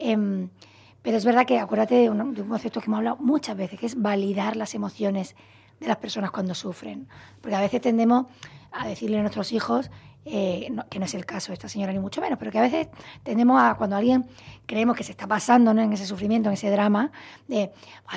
Eh, 0.00 0.48
pero 1.02 1.16
es 1.16 1.24
verdad 1.24 1.46
que 1.46 1.58
acuérdate 1.58 1.94
de 1.94 2.10
un, 2.10 2.34
concepto 2.34 2.80
que 2.80 2.86
hemos 2.86 2.98
hablado 2.98 3.16
muchas 3.18 3.56
veces, 3.56 3.78
que 3.78 3.86
es 3.86 4.00
validar 4.00 4.56
las 4.56 4.74
emociones 4.74 5.34
de 5.78 5.86
las 5.86 5.96
personas 5.96 6.30
cuando 6.30 6.54
sufren. 6.54 7.08
Porque 7.40 7.56
a 7.56 7.60
veces 7.60 7.80
tendemos 7.80 8.26
a 8.72 8.86
decirle 8.86 9.18
a 9.18 9.22
nuestros 9.22 9.52
hijos, 9.52 9.90
eh, 10.26 10.70
que 10.90 10.98
no 10.98 11.06
es 11.06 11.14
el 11.14 11.24
caso 11.24 11.48
de 11.48 11.54
esta 11.54 11.68
señora 11.68 11.94
ni 11.94 11.98
mucho 11.98 12.20
menos, 12.20 12.38
pero 12.38 12.50
que 12.50 12.58
a 12.58 12.62
veces 12.62 12.88
tendemos 13.22 13.60
a, 13.60 13.74
cuando 13.76 13.96
alguien 13.96 14.26
creemos 14.66 14.94
que 14.94 15.02
se 15.02 15.12
está 15.12 15.26
pasando 15.26 15.72
¿no? 15.72 15.80
en 15.80 15.92
ese 15.94 16.04
sufrimiento, 16.04 16.50
en 16.50 16.54
ese 16.54 16.70
drama, 16.70 17.10
de 17.48 17.72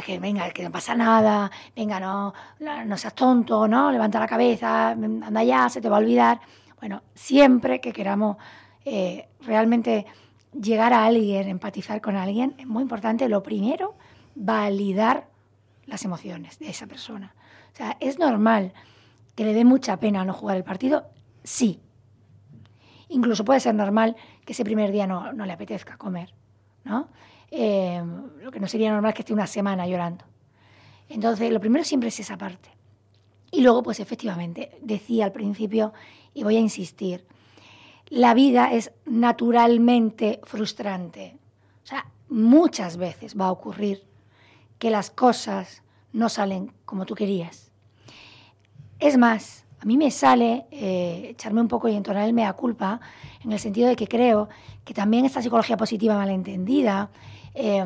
que 0.05 0.19
venga, 0.19 0.49
que 0.51 0.63
no 0.63 0.71
pasa 0.71 0.95
nada, 0.95 1.49
venga, 1.73 2.01
no, 2.01 2.33
no 2.59 2.97
seas 2.97 3.15
tonto, 3.15 3.69
¿no? 3.69 3.89
levanta 3.89 4.19
la 4.19 4.27
cabeza, 4.27 4.89
anda 4.89 5.43
ya, 5.43 5.69
se 5.69 5.79
te 5.79 5.87
va 5.87 5.95
a 5.95 5.99
olvidar. 5.99 6.41
Bueno, 6.79 7.01
siempre 7.15 7.79
que 7.79 7.93
queramos 7.93 8.35
eh, 8.83 9.29
realmente 9.39 10.05
llegar 10.59 10.93
a 10.93 11.05
alguien, 11.05 11.47
empatizar 11.47 12.01
con 12.01 12.15
alguien, 12.15 12.55
es 12.57 12.67
muy 12.67 12.83
importante, 12.83 13.27
lo 13.29 13.43
primero, 13.43 13.95
validar 14.35 15.27
las 15.85 16.05
emociones 16.05 16.59
de 16.59 16.69
esa 16.69 16.87
persona. 16.87 17.35
O 17.73 17.75
sea, 17.75 17.97
¿es 17.99 18.19
normal 18.19 18.73
que 19.35 19.43
le 19.43 19.53
dé 19.53 19.65
mucha 19.65 19.97
pena 19.97 20.23
no 20.25 20.33
jugar 20.33 20.57
el 20.57 20.63
partido? 20.63 21.05
Sí. 21.43 21.79
Incluso 23.09 23.45
puede 23.45 23.59
ser 23.59 23.75
normal 23.75 24.15
que 24.45 24.53
ese 24.53 24.63
primer 24.63 24.91
día 24.91 25.07
no, 25.07 25.31
le 25.31 25.53
apetezca 25.53 25.97
comer, 25.97 26.33
¿no? 26.83 27.09
Eh, 27.51 28.03
lo 28.41 28.51
que 28.51 28.59
no 28.59 28.67
sería 28.67 28.91
normal 28.91 29.09
es 29.09 29.15
que 29.15 29.21
esté 29.21 29.33
una 29.33 29.47
semana 29.47 29.85
llorando. 29.87 30.25
Entonces, 31.09 31.51
lo 31.51 31.59
primero 31.59 31.83
siempre 31.83 32.09
es 32.09 32.19
esa 32.19 32.37
parte. 32.37 32.69
Y 33.51 33.61
luego, 33.61 33.83
pues 33.83 33.99
efectivamente, 33.99 34.71
decía 34.81 35.25
al 35.25 35.31
principio, 35.31 35.93
y 36.33 36.43
voy 36.43 36.55
a 36.55 36.59
insistir, 36.59 37.25
la 38.07 38.33
vida 38.33 38.71
es 38.71 38.91
naturalmente 39.05 40.39
frustrante. 40.43 41.37
O 41.83 41.87
sea, 41.87 42.05
muchas 42.29 42.97
veces 42.97 43.39
va 43.39 43.47
a 43.47 43.51
ocurrir 43.51 44.03
que 44.79 44.89
las 44.89 45.09
cosas 45.09 45.83
no 46.11 46.29
salen 46.29 46.73
como 46.85 47.05
tú 47.05 47.15
querías. 47.15 47.71
Es 48.99 49.17
más, 49.17 49.65
a 49.79 49.85
mí 49.85 49.97
me 49.97 50.11
sale 50.11 50.65
eh, 50.71 51.29
echarme 51.31 51.59
un 51.59 51.67
poco 51.67 51.89
y 51.89 51.95
entonarme 51.95 52.45
a 52.45 52.53
culpa 52.53 53.01
en 53.43 53.51
el 53.51 53.59
sentido 53.59 53.89
de 53.89 53.95
que 53.95 54.07
creo 54.07 54.47
que 54.85 54.93
también 54.93 55.25
esta 55.25 55.41
psicología 55.41 55.75
positiva 55.75 56.15
malentendida, 56.15 57.09
eh, 57.53 57.83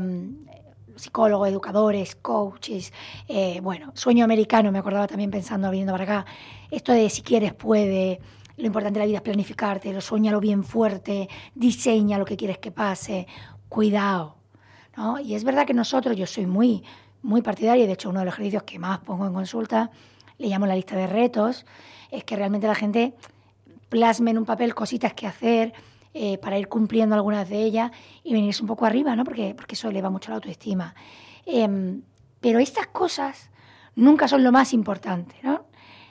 psicólogos, 0.95 1.49
educadores, 1.49 2.15
coaches, 2.15 2.93
eh, 3.27 3.59
bueno, 3.61 3.91
sueño 3.95 4.25
americano, 4.25 4.71
me 4.71 4.79
acordaba 4.79 5.07
también 5.07 5.31
pensando, 5.31 5.69
viniendo 5.69 5.93
para 5.93 6.03
acá, 6.03 6.25
esto 6.71 6.91
de 6.91 7.09
si 7.09 7.21
quieres 7.21 7.53
puede, 7.53 8.19
lo 8.57 8.65
importante 8.65 8.99
de 8.99 9.05
la 9.05 9.07
vida 9.07 9.17
es 9.17 9.23
planificarte, 9.23 9.93
lo 9.93 10.01
sueñalo 10.01 10.39
bien 10.39 10.63
fuerte, 10.63 11.29
diseña 11.55 12.17
lo 12.17 12.25
que 12.25 12.35
quieres 12.35 12.57
que 12.57 12.71
pase, 12.71 13.27
cuidado. 13.69 14.35
¿no? 14.95 15.19
Y 15.19 15.35
es 15.35 15.43
verdad 15.43 15.65
que 15.65 15.73
nosotros, 15.73 16.17
yo 16.17 16.27
soy 16.27 16.45
muy 16.45 16.83
muy 17.21 17.41
partidaria, 17.41 17.85
de 17.85 17.93
hecho 17.93 18.09
uno 18.09 18.19
de 18.19 18.25
los 18.25 18.33
ejercicios 18.33 18.63
que 18.63 18.79
más 18.79 18.99
pongo 18.99 19.25
en 19.25 19.33
consulta, 19.33 19.91
le 20.37 20.47
llamo 20.47 20.65
la 20.65 20.75
lista 20.75 20.95
de 20.95 21.07
retos, 21.07 21.65
es 22.11 22.23
que 22.23 22.35
realmente 22.35 22.67
la 22.67 22.75
gente 22.75 23.13
plasme 23.89 24.31
en 24.31 24.37
un 24.37 24.45
papel 24.45 24.73
cositas 24.75 25.13
que 25.13 25.27
hacer 25.27 25.73
eh, 26.13 26.37
para 26.37 26.57
ir 26.57 26.67
cumpliendo 26.67 27.15
algunas 27.15 27.49
de 27.49 27.63
ellas 27.63 27.91
y 28.23 28.33
venirse 28.33 28.61
un 28.61 28.67
poco 28.67 28.85
arriba, 28.85 29.15
¿no? 29.15 29.23
Porque, 29.23 29.53
porque 29.55 29.75
eso 29.75 29.89
eleva 29.89 30.09
mucho 30.09 30.31
la 30.31 30.35
autoestima. 30.35 30.95
Em, 31.45 32.01
pero 32.39 32.59
estas 32.59 32.87
cosas 32.87 33.49
nunca 33.95 34.27
son 34.27 34.43
lo 34.43 34.51
más 34.51 34.73
importante, 34.73 35.35
¿no? 35.43 35.65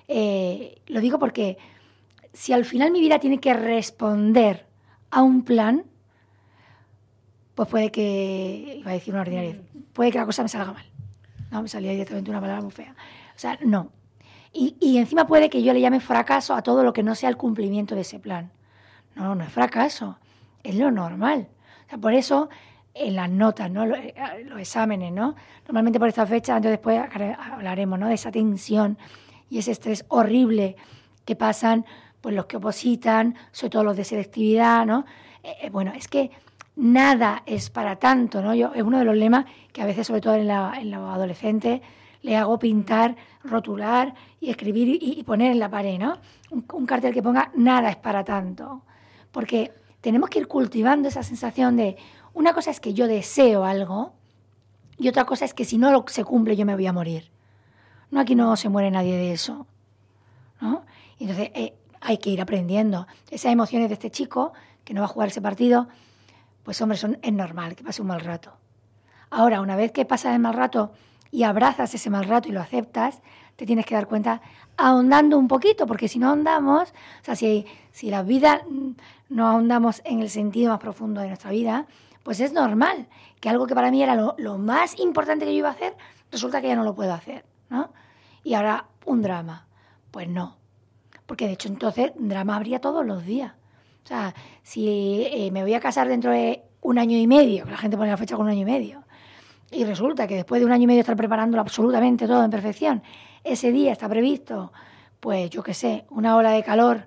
Eh, 0.08 0.82
lo 0.86 1.00
digo 1.00 1.18
porque 1.18 1.58
si 2.36 2.52
al 2.52 2.66
final 2.66 2.90
mi 2.90 3.00
vida 3.00 3.18
tiene 3.18 3.38
que 3.40 3.54
responder 3.54 4.66
a 5.10 5.22
un 5.22 5.42
plan, 5.42 5.84
pues 7.54 7.66
puede 7.66 7.90
que, 7.90 8.76
iba 8.80 8.90
a 8.90 8.94
decir 8.94 9.14
una 9.14 9.22
ordinaria, 9.22 9.58
puede 9.94 10.12
que 10.12 10.18
la 10.18 10.26
cosa 10.26 10.42
me 10.42 10.50
salga 10.50 10.74
mal. 10.74 10.84
No, 11.50 11.62
me 11.62 11.68
salía 11.68 11.92
directamente 11.92 12.28
una 12.30 12.40
palabra 12.40 12.60
muy 12.60 12.72
fea. 12.72 12.94
O 13.34 13.38
sea, 13.38 13.58
no. 13.62 13.90
Y, 14.52 14.76
y, 14.80 14.98
encima 14.98 15.26
puede 15.26 15.48
que 15.48 15.62
yo 15.62 15.72
le 15.72 15.80
llame 15.80 15.98
fracaso 15.98 16.54
a 16.54 16.62
todo 16.62 16.84
lo 16.84 16.92
que 16.92 17.02
no 17.02 17.14
sea 17.14 17.30
el 17.30 17.38
cumplimiento 17.38 17.94
de 17.94 18.02
ese 18.02 18.18
plan. 18.18 18.50
No, 19.14 19.34
no 19.34 19.42
es 19.42 19.50
fracaso, 19.50 20.18
es 20.62 20.74
lo 20.74 20.90
normal. 20.90 21.48
O 21.86 21.88
sea, 21.88 21.98
por 21.98 22.12
eso 22.12 22.50
en 22.92 23.16
las 23.16 23.30
notas, 23.30 23.70
¿no? 23.70 23.86
Los, 23.86 23.98
exámenes, 24.58 25.10
¿no? 25.10 25.36
Normalmente 25.66 25.98
por 25.98 26.08
esta 26.08 26.26
fecha, 26.26 26.56
antes 26.56 26.70
después 26.70 27.00
hablaremos, 27.38 27.98
¿no? 27.98 28.08
De 28.08 28.14
esa 28.14 28.30
tensión 28.30 28.98
y 29.48 29.58
ese 29.58 29.70
estrés 29.70 30.04
horrible 30.08 30.76
que 31.24 31.34
pasan 31.34 31.86
pues 32.20 32.34
los 32.34 32.46
que 32.46 32.56
opositan, 32.56 33.34
sobre 33.52 33.70
todo 33.70 33.84
los 33.84 33.96
de 33.96 34.04
selectividad, 34.04 34.86
¿no? 34.86 35.04
Eh, 35.42 35.54
eh, 35.62 35.70
bueno, 35.70 35.92
es 35.94 36.08
que 36.08 36.30
nada 36.76 37.42
es 37.46 37.70
para 37.70 37.96
tanto, 37.96 38.42
¿no? 38.42 38.54
Yo, 38.54 38.72
es 38.74 38.82
uno 38.82 38.98
de 38.98 39.04
los 39.04 39.16
lemas 39.16 39.46
que 39.72 39.82
a 39.82 39.86
veces, 39.86 40.06
sobre 40.06 40.20
todo 40.20 40.34
en, 40.34 40.46
la, 40.46 40.74
en 40.78 40.90
los 40.90 41.00
adolescentes, 41.00 41.80
le 42.22 42.36
hago 42.36 42.58
pintar, 42.58 43.16
rotular 43.44 44.14
y 44.40 44.50
escribir 44.50 44.98
y, 45.00 45.22
poner 45.22 45.52
en 45.52 45.60
la 45.60 45.70
pared, 45.70 45.98
¿no? 45.98 46.18
Un, 46.50 46.86
cartel 46.86 47.14
que 47.14 47.22
ponga 47.22 47.50
nada 47.54 47.88
es 47.90 47.96
para 47.96 48.24
tanto. 48.24 48.82
Porque 49.30 49.72
tenemos 50.00 50.28
que 50.28 50.40
ir 50.40 50.48
cultivando 50.48 51.08
esa 51.08 51.22
sensación 51.22 51.76
de 51.76 51.96
una 52.34 52.52
cosa 52.52 52.70
es 52.70 52.80
que 52.80 52.94
yo 52.94 53.06
deseo 53.06 53.64
algo 53.64 54.12
y 54.98 55.08
otra 55.08 55.24
cosa 55.24 55.44
es 55.44 55.54
que 55.54 55.64
si 55.64 55.78
no 55.78 56.04
se 56.08 56.24
cumple 56.24 56.56
yo 56.56 56.66
me 56.66 56.74
voy 56.74 56.86
a 56.86 56.92
morir. 56.92 57.30
No, 58.10 58.20
aquí 58.20 58.34
no 58.34 58.56
se 58.56 58.68
muere 58.68 58.90
nadie 58.90 59.16
de 59.16 59.32
eso. 59.32 59.66
¿no? 60.60 60.84
Entonces 61.20 61.50
eh, 61.54 61.74
hay 62.00 62.18
que 62.18 62.30
ir 62.30 62.40
aprendiendo. 62.40 63.06
Esas 63.30 63.52
emociones 63.52 63.88
de 63.88 63.94
este 63.94 64.10
chico 64.10 64.52
que 64.84 64.94
no 64.94 65.00
va 65.00 65.06
a 65.06 65.08
jugar 65.08 65.28
ese 65.28 65.40
partido, 65.40 65.88
pues 66.62 66.80
hombre, 66.80 66.98
son, 66.98 67.18
es 67.22 67.32
normal 67.32 67.76
que 67.76 67.84
pase 67.84 68.02
un 68.02 68.08
mal 68.08 68.20
rato. 68.20 68.52
Ahora, 69.30 69.60
una 69.60 69.76
vez 69.76 69.92
que 69.92 70.04
pasa 70.04 70.32
el 70.32 70.40
mal 70.40 70.54
rato 70.54 70.92
y 71.30 71.42
abrazas 71.42 71.94
ese 71.94 72.10
mal 72.10 72.24
rato 72.24 72.48
y 72.48 72.52
lo 72.52 72.60
aceptas, 72.60 73.20
te 73.56 73.66
tienes 73.66 73.86
que 73.86 73.94
dar 73.94 74.06
cuenta 74.06 74.40
ahondando 74.76 75.38
un 75.38 75.48
poquito, 75.48 75.86
porque 75.86 76.08
si 76.08 76.18
no 76.18 76.28
ahondamos, 76.28 76.90
o 76.90 77.24
sea, 77.24 77.36
si, 77.36 77.66
si 77.92 78.10
la 78.10 78.22
vida 78.22 78.62
no 79.28 79.46
ahondamos 79.46 80.02
en 80.04 80.20
el 80.20 80.30
sentido 80.30 80.70
más 80.70 80.80
profundo 80.80 81.20
de 81.20 81.28
nuestra 81.28 81.50
vida, 81.50 81.86
pues 82.22 82.40
es 82.40 82.52
normal 82.52 83.06
que 83.40 83.48
algo 83.48 83.66
que 83.66 83.74
para 83.74 83.90
mí 83.90 84.02
era 84.02 84.14
lo, 84.14 84.34
lo 84.38 84.58
más 84.58 84.98
importante 84.98 85.44
que 85.44 85.52
yo 85.52 85.58
iba 85.58 85.68
a 85.68 85.72
hacer, 85.72 85.96
resulta 86.30 86.60
que 86.60 86.68
ya 86.68 86.76
no 86.76 86.84
lo 86.84 86.94
puedo 86.94 87.12
hacer, 87.12 87.44
¿no? 87.70 87.92
Y 88.44 88.54
ahora 88.54 88.86
un 89.04 89.22
drama. 89.22 89.66
Pues 90.10 90.28
no, 90.28 90.56
porque 91.26 91.46
de 91.46 91.52
hecho 91.52 91.68
entonces 91.68 92.12
drama 92.16 92.56
habría 92.56 92.80
todos 92.80 93.04
los 93.04 93.24
días. 93.24 93.52
O 94.04 94.08
sea, 94.08 94.34
si 94.62 95.26
eh, 95.32 95.50
me 95.52 95.62
voy 95.62 95.74
a 95.74 95.80
casar 95.80 96.08
dentro 96.08 96.30
de 96.30 96.62
un 96.80 96.98
año 96.98 97.18
y 97.18 97.26
medio, 97.26 97.64
que 97.64 97.72
la 97.72 97.76
gente 97.76 97.96
pone 97.96 98.10
la 98.10 98.16
fecha 98.16 98.36
con 98.36 98.46
un 98.46 98.52
año 98.52 98.62
y 98.62 98.64
medio, 98.64 99.02
y 99.72 99.84
resulta 99.84 100.28
que 100.28 100.36
después 100.36 100.60
de 100.60 100.66
un 100.66 100.72
año 100.72 100.84
y 100.84 100.86
medio 100.86 101.00
estar 101.00 101.16
preparándolo 101.16 101.60
absolutamente 101.60 102.28
todo 102.28 102.44
en 102.44 102.50
perfección, 102.50 103.02
ese 103.42 103.72
día 103.72 103.90
está 103.90 104.08
previsto, 104.08 104.72
pues 105.18 105.50
yo 105.50 105.62
qué 105.62 105.74
sé, 105.74 106.06
una 106.10 106.36
ola 106.36 106.52
de 106.52 106.62
calor 106.62 107.06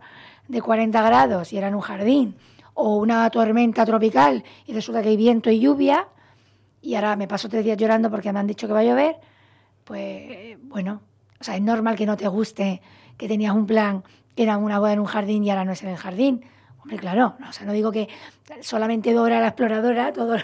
de 0.49 0.61
40 0.61 1.01
grados 1.01 1.53
y 1.53 1.57
era 1.57 1.69
en 1.69 1.75
un 1.75 1.81
jardín, 1.81 2.35
o 2.73 2.97
una 2.97 3.29
tormenta 3.29 3.85
tropical 3.85 4.43
y 4.65 4.73
resulta 4.73 5.01
que 5.01 5.09
hay 5.09 5.17
viento 5.17 5.49
y 5.49 5.59
lluvia, 5.59 6.09
y 6.81 6.95
ahora 6.95 7.15
me 7.15 7.27
paso 7.27 7.47
tres 7.47 7.63
días 7.63 7.77
llorando 7.77 8.09
porque 8.09 8.33
me 8.33 8.39
han 8.39 8.47
dicho 8.47 8.67
que 8.67 8.73
va 8.73 8.79
a 8.79 8.83
llover, 8.83 9.15
pues 9.85 10.57
bueno, 10.63 11.01
o 11.39 11.43
sea, 11.43 11.55
es 11.55 11.61
normal 11.61 11.95
que 11.95 12.05
no 12.05 12.17
te 12.17 12.27
guste 12.27 12.81
que 13.19 13.27
tenías 13.27 13.53
un 13.53 13.67
plan 13.67 14.03
que 14.35 14.43
era 14.43 14.57
una 14.57 14.79
boda 14.79 14.93
en 14.93 14.99
un 14.99 15.05
jardín 15.05 15.43
y 15.43 15.49
ahora 15.51 15.65
no 15.65 15.73
es 15.73 15.83
en 15.83 15.89
el 15.89 15.97
jardín. 15.97 16.45
Hombre, 16.81 16.97
claro, 16.97 17.35
no, 17.37 17.49
o 17.49 17.51
sea, 17.51 17.65
no 17.65 17.73
digo 17.73 17.91
que 17.91 18.07
solamente 18.61 19.11
Dora 19.11 19.41
la 19.41 19.49
exploradora 19.49 20.13
todo 20.13 20.37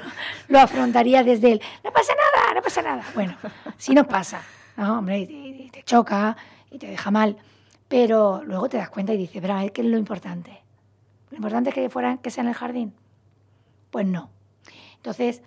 lo, 0.50 0.60
afrontaría 0.60 1.24
desde 1.24 1.54
él. 1.54 1.62
no 1.84 1.92
pasa 1.92 2.14
nada, 2.14 2.54
no 2.54 2.62
pasa 2.62 2.82
nada. 2.82 3.04
Bueno, 3.16 3.38
sí 3.78 3.94
nos 3.94 4.06
pasa, 4.06 4.42
¿no? 4.76 5.00
Hombre, 5.00 5.20
y 5.20 5.70
te, 5.72 5.84
choca 5.84 6.36
y 6.70 6.78
te 6.78 6.88
deja 6.88 7.10
mal, 7.10 7.38
pero 7.88 8.44
luego 8.44 8.68
te 8.68 8.76
das 8.76 8.90
cuenta 8.90 9.14
y 9.14 9.18
dices, 9.18 9.42
pero 9.42 9.56
¿qué 9.74 9.82
es 9.82 9.88
lo 9.88 9.98
importante? 9.98 10.62
¿Lo 11.32 11.38
importante 11.38 11.70
es 11.70 11.76
que, 11.76 11.90
fuera, 11.90 12.18
que 12.18 12.30
sea 12.30 12.44
en 12.44 12.50
el 12.50 12.56
jardín? 12.56 12.94
Pues 13.90 14.06
no. 14.06 14.30
Entonces, 14.98 15.42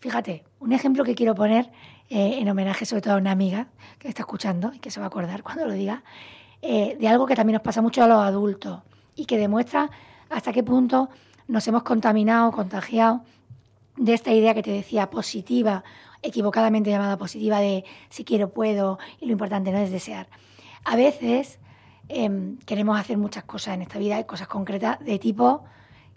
fíjate, 0.00 0.42
un 0.58 0.72
ejemplo 0.72 1.04
que 1.04 1.14
quiero 1.14 1.36
poner 1.36 1.70
eh, 2.10 2.38
en 2.40 2.48
homenaje 2.48 2.84
sobre 2.84 3.02
todo 3.02 3.14
a 3.14 3.18
una 3.18 3.30
amiga 3.30 3.68
que 4.00 4.08
está 4.08 4.22
escuchando 4.22 4.72
y 4.74 4.80
que 4.80 4.90
se 4.90 4.98
va 4.98 5.06
a 5.06 5.08
acordar 5.08 5.44
cuando 5.44 5.66
lo 5.66 5.72
diga, 5.72 6.02
eh, 6.62 6.96
de 6.98 7.08
algo 7.08 7.26
que 7.26 7.34
también 7.34 7.54
nos 7.54 7.62
pasa 7.62 7.82
mucho 7.82 8.02
a 8.02 8.06
los 8.06 8.18
adultos 8.18 8.80
y 9.16 9.26
que 9.26 9.36
demuestra 9.36 9.90
hasta 10.30 10.52
qué 10.52 10.62
punto 10.62 11.08
nos 11.48 11.66
hemos 11.66 11.82
contaminado, 11.82 12.52
contagiado 12.52 13.22
de 13.96 14.14
esta 14.14 14.32
idea 14.32 14.54
que 14.54 14.62
te 14.62 14.70
decía 14.70 15.10
positiva, 15.10 15.84
equivocadamente 16.22 16.90
llamada 16.90 17.18
positiva 17.18 17.58
de 17.58 17.84
si 18.08 18.24
quiero 18.24 18.50
puedo 18.50 18.98
y 19.20 19.26
lo 19.26 19.32
importante 19.32 19.72
no 19.72 19.78
es 19.78 19.90
desear. 19.90 20.28
A 20.84 20.96
veces 20.96 21.58
em, 22.08 22.58
queremos 22.58 22.98
hacer 22.98 23.18
muchas 23.18 23.44
cosas 23.44 23.74
en 23.74 23.82
esta 23.82 23.98
vida, 23.98 24.16
hay 24.16 24.24
cosas 24.24 24.48
concretas 24.48 24.98
de 25.00 25.18
tipo 25.18 25.64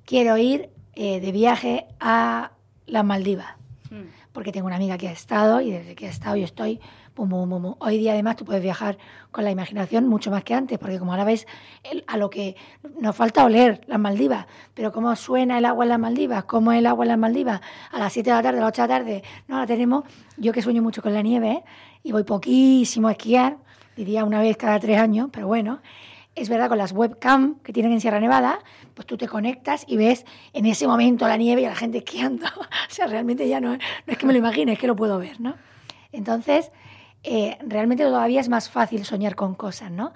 quiero 0.06 0.38
ir 0.38 0.70
eh, 0.94 1.20
de 1.20 1.32
viaje 1.32 1.88
a 2.00 2.52
las 2.86 3.04
Maldivas, 3.04 3.56
hmm. 3.90 4.04
porque 4.32 4.52
tengo 4.52 4.68
una 4.68 4.75
amiga 4.75 4.98
que 4.98 5.08
ha 5.08 5.12
estado 5.12 5.60
y 5.60 5.72
desde 5.72 5.96
que 5.96 6.08
ha 6.08 6.12
estado 6.12 6.36
yo 6.36 6.46
estoy 6.46 6.80
Hoy 7.17 7.98
día 7.98 8.12
además 8.12 8.36
tú 8.36 8.43
puedes 8.43 8.62
viajar 8.62 8.98
con 9.31 9.45
la 9.45 9.51
imaginación 9.51 10.07
mucho 10.07 10.31
más 10.31 10.43
que 10.43 10.53
antes, 10.53 10.77
porque 10.77 11.00
como 11.00 11.12
ahora 11.12 11.24
ves 11.24 11.48
a 12.07 12.17
lo 12.17 12.29
que 12.29 12.57
nos 13.00 13.15
falta 13.15 13.45
oler 13.45 13.81
las 13.88 14.00
Maldivas, 14.00 14.48
pero 14.74 14.91
cómo 14.91 15.15
suena 15.15 15.57
el 15.57 15.65
agua 15.65 15.86
en 15.86 15.89
las 15.89 16.00
Maldivas, 16.00 16.43
cómo 16.43 16.74
es 16.74 16.79
el 16.79 16.88
agua 16.88 17.05
en 17.05 17.10
las 17.10 17.17
Maldivas, 17.17 17.62
a 17.91 18.00
las 18.00 18.12
7 18.12 18.29
de 18.29 18.36
la 18.36 18.41
tarde, 18.43 18.57
a 18.57 18.62
las 18.62 18.69
8 18.69 18.81
de 18.81 18.88
la 18.88 18.98
tarde, 18.98 19.24
no 19.48 19.60
la 19.60 19.65
tenemos. 19.65 20.03
Yo 20.36 20.51
que 20.51 20.62
sueño 20.62 20.81
mucho 20.81 21.01
con 21.01 21.13
la 21.13 21.22
nieve 21.22 21.51
¿eh? 21.51 21.63
y 22.03 22.12
voy 22.12 22.24
poquísimo 22.24 23.07
a 23.07 23.12
esquiar, 23.12 23.57
diría 23.95 24.25
una 24.25 24.41
vez 24.41 24.57
cada 24.57 24.77
tres 24.79 25.00
años, 25.00 25.29
pero 25.31 25.48
bueno. 25.48 25.79
Es 26.36 26.50
verdad, 26.50 26.67
con 26.67 26.77
las 26.77 26.91
webcam 26.91 27.60
que 27.60 27.72
tienen 27.72 27.93
en 27.93 28.01
Sierra 28.01 28.19
Nevada, 28.19 28.60
pues 28.93 29.07
tú 29.07 29.15
te 29.15 29.25
conectas 29.25 29.86
y 29.88 29.95
ves 29.95 30.25
en 30.51 30.65
ese 30.65 30.86
momento 30.86 31.25
la 31.29 31.38
nieve 31.38 31.62
y 31.62 31.65
a 31.65 31.69
la 31.69 31.77
gente 31.77 32.00
esquiando. 32.00 32.45
o 32.60 32.89
sea, 32.89 33.07
realmente 33.07 33.48
ya 33.48 33.62
no, 33.62 33.69
no 33.69 33.79
es 34.05 34.17
que 34.17 34.25
me 34.25 34.34
lo 34.34 34.39
imagine, 34.39 34.74
es 34.74 34.79
que 34.79 34.88
lo 34.88 34.98
puedo 34.98 35.17
ver, 35.17 35.39
¿no? 35.39 35.55
Entonces, 36.12 36.72
eh, 37.27 37.58
realmente 37.65 38.03
todavía 38.03 38.39
es 38.39 38.50
más 38.50 38.70
fácil 38.70 39.03
soñar 39.03 39.36
con 39.36 39.55
cosas, 39.55 39.89
¿no? 39.89 40.13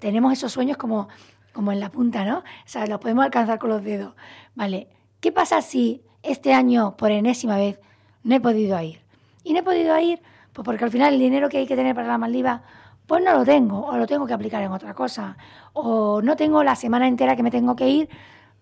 tenemos 0.00 0.32
esos 0.32 0.52
sueños 0.52 0.78
como, 0.78 1.08
como 1.52 1.70
en 1.70 1.80
la 1.80 1.90
punta, 1.90 2.24
¿no? 2.24 2.38
O 2.38 2.42
sea, 2.64 2.86
los 2.86 2.98
podemos 2.98 3.26
alcanzar 3.26 3.58
con 3.58 3.68
los 3.68 3.84
dedos. 3.84 4.14
Vale, 4.54 4.88
¿qué 5.20 5.32
pasa 5.32 5.60
si 5.60 6.02
este 6.22 6.54
año, 6.54 6.96
por 6.96 7.10
enésima 7.10 7.56
vez, 7.56 7.78
no 8.22 8.34
he 8.34 8.40
podido 8.40 8.80
ir? 8.80 9.02
Y 9.44 9.52
no 9.52 9.58
he 9.58 9.62
podido 9.62 9.98
ir, 9.98 10.22
pues 10.54 10.64
porque 10.64 10.84
al 10.84 10.90
final 10.90 11.12
el 11.12 11.20
dinero 11.20 11.50
que 11.50 11.58
hay 11.58 11.66
que 11.66 11.76
tener 11.76 11.94
para 11.94 12.08
la 12.08 12.16
Maldiva, 12.16 12.62
pues 13.06 13.22
no 13.22 13.34
lo 13.34 13.44
tengo, 13.44 13.84
o 13.84 13.96
lo 13.98 14.06
tengo 14.06 14.26
que 14.26 14.32
aplicar 14.32 14.62
en 14.62 14.72
otra 14.72 14.94
cosa, 14.94 15.36
o 15.74 16.22
no 16.22 16.36
tengo 16.36 16.64
la 16.64 16.74
semana 16.74 17.06
entera 17.06 17.36
que 17.36 17.42
me 17.42 17.50
tengo 17.50 17.76
que 17.76 17.88
ir 17.88 18.08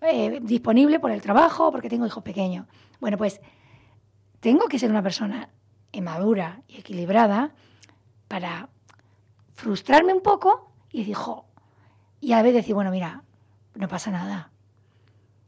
eh, 0.01 0.39
disponible 0.41 0.99
por 0.99 1.11
el 1.11 1.21
trabajo, 1.21 1.71
porque 1.71 1.87
tengo 1.87 2.05
hijos 2.05 2.23
pequeños. 2.23 2.67
Bueno, 2.99 3.17
pues 3.17 3.39
tengo 4.41 4.67
que 4.67 4.79
ser 4.79 4.91
una 4.91 5.01
persona 5.01 5.49
madura 6.01 6.61
y 6.67 6.79
equilibrada 6.79 7.53
para 8.27 8.69
frustrarme 9.53 10.13
un 10.13 10.21
poco 10.21 10.71
y 10.91 10.99
decir, 10.99 11.15
jo, 11.15 11.45
y 12.19 12.33
a 12.33 12.41
vez 12.41 12.53
decir, 12.53 12.75
bueno, 12.75 12.91
mira, 12.91 13.23
no 13.75 13.87
pasa 13.87 14.11
nada, 14.11 14.51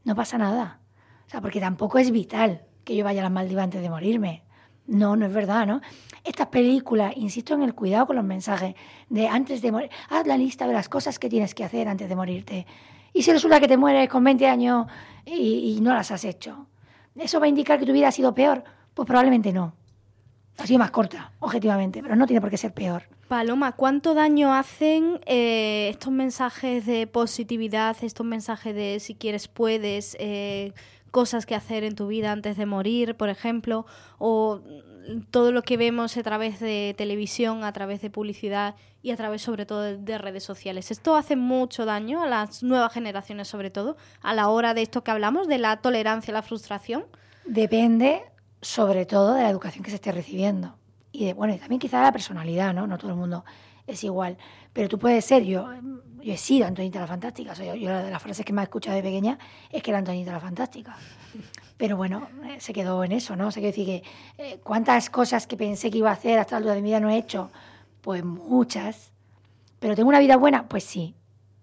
no 0.04 0.14
pasa 0.14 0.38
nada. 0.38 0.80
O 1.26 1.30
sea, 1.30 1.40
porque 1.40 1.60
tampoco 1.60 1.98
es 1.98 2.10
vital 2.10 2.62
que 2.84 2.96
yo 2.96 3.04
vaya 3.04 3.20
a 3.20 3.24
las 3.24 3.32
Maldivas 3.32 3.64
antes 3.64 3.82
de 3.82 3.90
morirme. 3.90 4.44
No, 4.86 5.16
no 5.16 5.26
es 5.26 5.32
verdad, 5.32 5.66
¿no? 5.66 5.82
Estas 6.24 6.46
películas, 6.46 7.12
insisto 7.16 7.54
en 7.54 7.62
el 7.62 7.74
cuidado 7.74 8.06
con 8.06 8.16
los 8.16 8.24
mensajes, 8.24 8.74
de 9.10 9.28
antes 9.28 9.60
de 9.60 9.70
morir, 9.70 9.90
haz 10.08 10.26
la 10.26 10.38
lista 10.38 10.66
de 10.66 10.72
las 10.72 10.88
cosas 10.88 11.18
que 11.18 11.28
tienes 11.28 11.54
que 11.54 11.64
hacer 11.64 11.88
antes 11.88 12.08
de 12.08 12.16
morirte. 12.16 12.66
Y 13.12 13.22
si 13.22 13.32
resulta 13.32 13.60
que 13.60 13.68
te 13.68 13.76
mueres 13.76 14.08
con 14.08 14.24
20 14.24 14.46
años 14.46 14.86
y, 15.26 15.76
y 15.76 15.80
no 15.82 15.92
las 15.92 16.10
has 16.10 16.24
hecho, 16.24 16.66
¿eso 17.14 17.40
va 17.40 17.46
a 17.46 17.48
indicar 17.48 17.78
que 17.78 17.86
tu 17.86 17.92
vida 17.92 18.08
ha 18.08 18.12
sido 18.12 18.34
peor? 18.34 18.64
Pues 18.94 19.06
probablemente 19.06 19.52
no 19.52 19.77
ha 20.58 20.66
sido 20.66 20.78
más 20.78 20.90
corta, 20.90 21.30
objetivamente, 21.38 22.02
pero 22.02 22.16
no 22.16 22.26
tiene 22.26 22.40
por 22.40 22.50
qué 22.50 22.56
ser 22.56 22.74
peor. 22.74 23.04
Paloma, 23.28 23.72
¿cuánto 23.72 24.14
daño 24.14 24.52
hacen 24.52 25.20
eh, 25.26 25.88
estos 25.90 26.12
mensajes 26.12 26.84
de 26.84 27.06
positividad, 27.06 27.96
estos 28.02 28.26
mensajes 28.26 28.74
de 28.74 28.98
si 29.00 29.14
quieres 29.14 29.46
puedes, 29.48 30.16
eh, 30.18 30.72
cosas 31.10 31.46
que 31.46 31.54
hacer 31.54 31.84
en 31.84 31.94
tu 31.94 32.08
vida 32.08 32.32
antes 32.32 32.56
de 32.56 32.66
morir, 32.66 33.14
por 33.14 33.28
ejemplo, 33.28 33.86
o 34.18 34.60
todo 35.30 35.52
lo 35.52 35.62
que 35.62 35.76
vemos 35.76 36.16
a 36.16 36.22
través 36.22 36.60
de 36.60 36.94
televisión, 36.98 37.64
a 37.64 37.72
través 37.72 38.02
de 38.02 38.10
publicidad 38.10 38.74
y 39.00 39.12
a 39.12 39.16
través 39.16 39.42
sobre 39.42 39.64
todo 39.64 39.82
de, 39.82 40.18
redes 40.18 40.42
sociales. 40.42 40.90
Esto 40.90 41.16
hace 41.16 41.36
mucho 41.36 41.86
daño 41.86 42.22
a 42.22 42.26
las 42.26 42.62
nuevas 42.62 42.92
generaciones 42.92 43.48
sobre 43.48 43.70
todo, 43.70 43.96
a 44.20 44.34
la 44.34 44.48
hora 44.48 44.74
de 44.74 44.82
esto 44.82 45.04
que 45.04 45.10
hablamos, 45.10 45.48
de 45.48 45.58
la 45.58 45.78
tolerancia 45.78 46.32
a 46.32 46.34
la 46.34 46.42
frustración. 46.42 47.04
Depende 47.46 48.22
sobre 48.60 49.06
todo 49.06 49.34
de 49.34 49.42
la 49.42 49.50
educación 49.50 49.84
que 49.84 49.90
se 49.90 49.96
esté 49.96 50.12
recibiendo. 50.12 50.76
Y 51.12 51.26
de, 51.26 51.34
bueno, 51.34 51.56
también 51.58 51.78
quizá 51.78 52.02
la 52.02 52.12
personalidad, 52.12 52.74
¿no? 52.74 52.86
No 52.86 52.98
todo 52.98 53.10
el 53.10 53.16
mundo 53.16 53.44
es 53.86 54.04
igual. 54.04 54.36
Pero 54.72 54.88
tú 54.88 54.98
puedes 54.98 55.24
ser, 55.24 55.44
yo, 55.44 55.66
yo 56.22 56.32
he 56.32 56.36
sido 56.36 56.66
Antonita 56.66 57.00
la 57.00 57.06
Fantástica. 57.06 57.54
yo, 57.54 57.74
yo, 57.74 57.96
de 57.96 58.10
las 58.10 58.22
frases 58.22 58.44
que 58.44 58.52
me 58.52 58.60
ha 58.60 58.64
escuchado 58.64 58.96
de 58.96 59.02
pequeña 59.02 59.38
es 59.70 59.82
que 59.82 59.90
era 59.90 59.98
Antonita 59.98 60.32
la 60.32 60.40
Fantástica. 60.40 60.96
Pero 61.76 61.96
bueno, 61.96 62.28
eh, 62.44 62.60
se 62.60 62.72
quedó 62.72 63.04
en 63.04 63.12
eso, 63.12 63.36
¿no? 63.36 63.48
O 63.48 63.50
sea, 63.50 63.60
que 63.60 63.68
decir 63.68 63.86
que 63.86 64.02
eh, 64.36 64.60
cuántas 64.62 65.10
cosas 65.10 65.46
que 65.46 65.56
pensé 65.56 65.90
que 65.90 65.98
iba 65.98 66.10
a 66.10 66.14
hacer 66.14 66.38
hasta 66.38 66.58
el 66.58 66.64
día 66.64 66.74
de 66.74 66.82
mi 66.82 66.88
vida 66.88 67.00
no 67.00 67.08
he 67.08 67.16
hecho, 67.16 67.50
pues 68.00 68.24
muchas. 68.24 69.12
Pero 69.78 69.94
tengo 69.94 70.08
una 70.08 70.18
vida 70.18 70.36
buena, 70.36 70.68
pues 70.68 70.84
sí. 70.84 71.14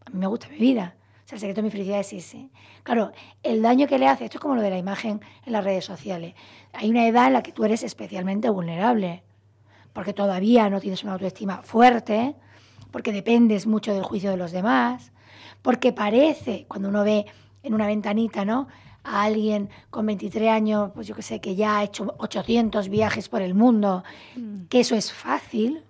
A 0.05 0.09
mí 0.09 0.19
me 0.19 0.27
gusta 0.27 0.47
mi 0.47 0.57
vida. 0.57 0.95
O 1.25 1.27
sea, 1.27 1.37
el 1.37 1.39
secreto 1.39 1.61
de 1.61 1.63
mi 1.63 1.71
felicidad 1.71 1.99
es 1.99 2.13
ese. 2.13 2.49
Claro, 2.83 3.11
el 3.41 3.63
daño 3.63 3.87
que 3.87 3.97
le 3.97 4.07
hace, 4.07 4.25
esto 4.25 4.37
es 4.37 4.41
como 4.41 4.55
lo 4.55 4.61
de 4.61 4.69
la 4.69 4.77
imagen 4.77 5.21
en 5.43 5.53
las 5.53 5.63
redes 5.63 5.83
sociales. 5.83 6.35
Hay 6.71 6.91
una 6.91 7.07
edad 7.07 7.27
en 7.27 7.33
la 7.33 7.41
que 7.41 7.51
tú 7.51 7.65
eres 7.65 7.81
especialmente 7.81 8.47
vulnerable, 8.49 9.23
porque 9.91 10.13
todavía 10.13 10.69
no 10.69 10.79
tienes 10.79 11.03
una 11.03 11.13
autoestima 11.13 11.63
fuerte, 11.63 12.35
porque 12.91 13.11
dependes 13.11 13.65
mucho 13.65 13.91
del 13.91 14.03
juicio 14.03 14.29
de 14.29 14.37
los 14.37 14.51
demás, 14.51 15.11
porque 15.63 15.91
parece, 15.93 16.65
cuando 16.67 16.89
uno 16.89 17.03
ve 17.03 17.25
en 17.63 17.73
una 17.73 17.87
ventanita, 17.87 18.45
¿no? 18.45 18.67
a 19.03 19.23
alguien 19.23 19.69
con 19.89 20.05
23 20.05 20.49
años, 20.49 20.91
pues 20.93 21.07
yo 21.07 21.15
que 21.15 21.21
sé, 21.21 21.39
que 21.39 21.55
ya 21.55 21.77
ha 21.77 21.83
hecho 21.83 22.13
800 22.17 22.89
viajes 22.89 23.29
por 23.29 23.41
el 23.41 23.53
mundo, 23.53 24.03
mm. 24.35 24.65
que 24.65 24.81
eso 24.81 24.95
es 24.95 25.13
fácil 25.13 25.83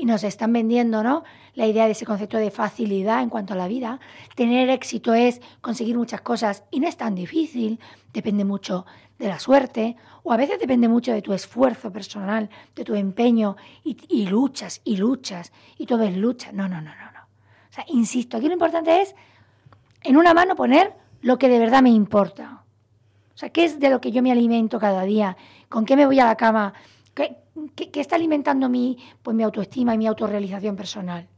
y 0.00 0.06
nos 0.06 0.24
están 0.24 0.50
vendiendo, 0.54 1.02
¿no? 1.02 1.24
La 1.52 1.66
idea 1.66 1.84
de 1.84 1.92
ese 1.92 2.06
concepto 2.06 2.38
de 2.38 2.50
facilidad 2.50 3.22
en 3.22 3.28
cuanto 3.28 3.52
a 3.52 3.56
la 3.56 3.68
vida. 3.68 4.00
Tener 4.34 4.70
éxito 4.70 5.12
es 5.12 5.42
conseguir 5.60 5.98
muchas 5.98 6.22
cosas 6.22 6.64
y 6.70 6.80
no 6.80 6.88
es 6.88 6.96
tan 6.96 7.14
difícil, 7.14 7.78
depende 8.14 8.46
mucho 8.46 8.86
de 9.18 9.28
la 9.28 9.38
suerte 9.38 9.96
o 10.22 10.32
a 10.32 10.38
veces 10.38 10.58
depende 10.58 10.88
mucho 10.88 11.12
de 11.12 11.20
tu 11.20 11.34
esfuerzo 11.34 11.92
personal, 11.92 12.48
de 12.74 12.84
tu 12.84 12.94
empeño 12.94 13.58
y, 13.84 14.26
luchas 14.26 14.80
y 14.84 14.96
luchas 14.96 15.52
y 15.76 15.84
todo 15.84 16.04
es 16.04 16.16
lucha. 16.16 16.50
No, 16.50 16.66
no, 16.66 16.80
no, 16.80 16.94
no, 16.94 17.12
no. 17.12 17.20
O 17.68 17.72
sea, 17.72 17.84
insisto, 17.88 18.38
aquí 18.38 18.46
lo 18.46 18.54
importante 18.54 19.02
es 19.02 19.14
en 20.02 20.16
una 20.16 20.32
mano 20.32 20.56
poner 20.56 20.94
lo 21.20 21.38
que 21.38 21.50
de 21.50 21.58
verdad 21.58 21.82
me 21.82 21.90
importa. 21.90 22.62
O 23.34 23.36
sea, 23.36 23.50
¿qué 23.50 23.64
es 23.64 23.78
de 23.78 23.90
lo 23.90 24.00
que 24.00 24.12
yo 24.12 24.22
me 24.22 24.32
alimento 24.32 24.78
cada 24.80 25.02
día? 25.02 25.36
¿Con 25.68 25.84
qué 25.84 25.94
me 25.94 26.06
voy 26.06 26.18
a 26.20 26.24
la 26.24 26.36
cama? 26.36 26.72
¿Qué, 27.74 28.00
está 28.00 28.16
alimentando 28.16 28.68
mi, 28.68 28.98
pues, 29.22 29.36
mi 29.36 29.42
autoestima 29.42 29.94
y 29.94 29.98
mi 29.98 30.06
autorrealización 30.06 30.76
personal? 30.76 31.28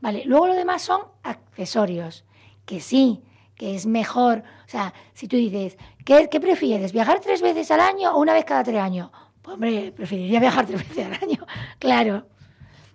Vale, 0.00 0.24
luego 0.24 0.48
lo 0.48 0.54
demás 0.54 0.82
son 0.82 1.02
accesorios, 1.22 2.24
que 2.64 2.80
sí, 2.80 3.22
que 3.54 3.74
es 3.74 3.86
mejor. 3.86 4.42
O 4.66 4.68
sea, 4.68 4.92
si 5.12 5.28
tú 5.28 5.36
dices, 5.36 5.76
¿qué, 6.04 6.28
¿qué, 6.28 6.40
prefieres? 6.40 6.92
¿Viajar 6.92 7.20
tres 7.20 7.42
veces 7.42 7.70
al 7.70 7.80
año 7.80 8.14
o 8.14 8.20
una 8.20 8.32
vez 8.34 8.44
cada 8.44 8.64
tres 8.64 8.80
años? 8.80 9.10
Pues 9.42 9.54
hombre, 9.54 9.92
preferiría 9.92 10.40
viajar 10.40 10.66
tres 10.66 10.88
veces 10.88 11.06
al 11.06 11.14
año, 11.14 11.46
claro. 11.78 12.26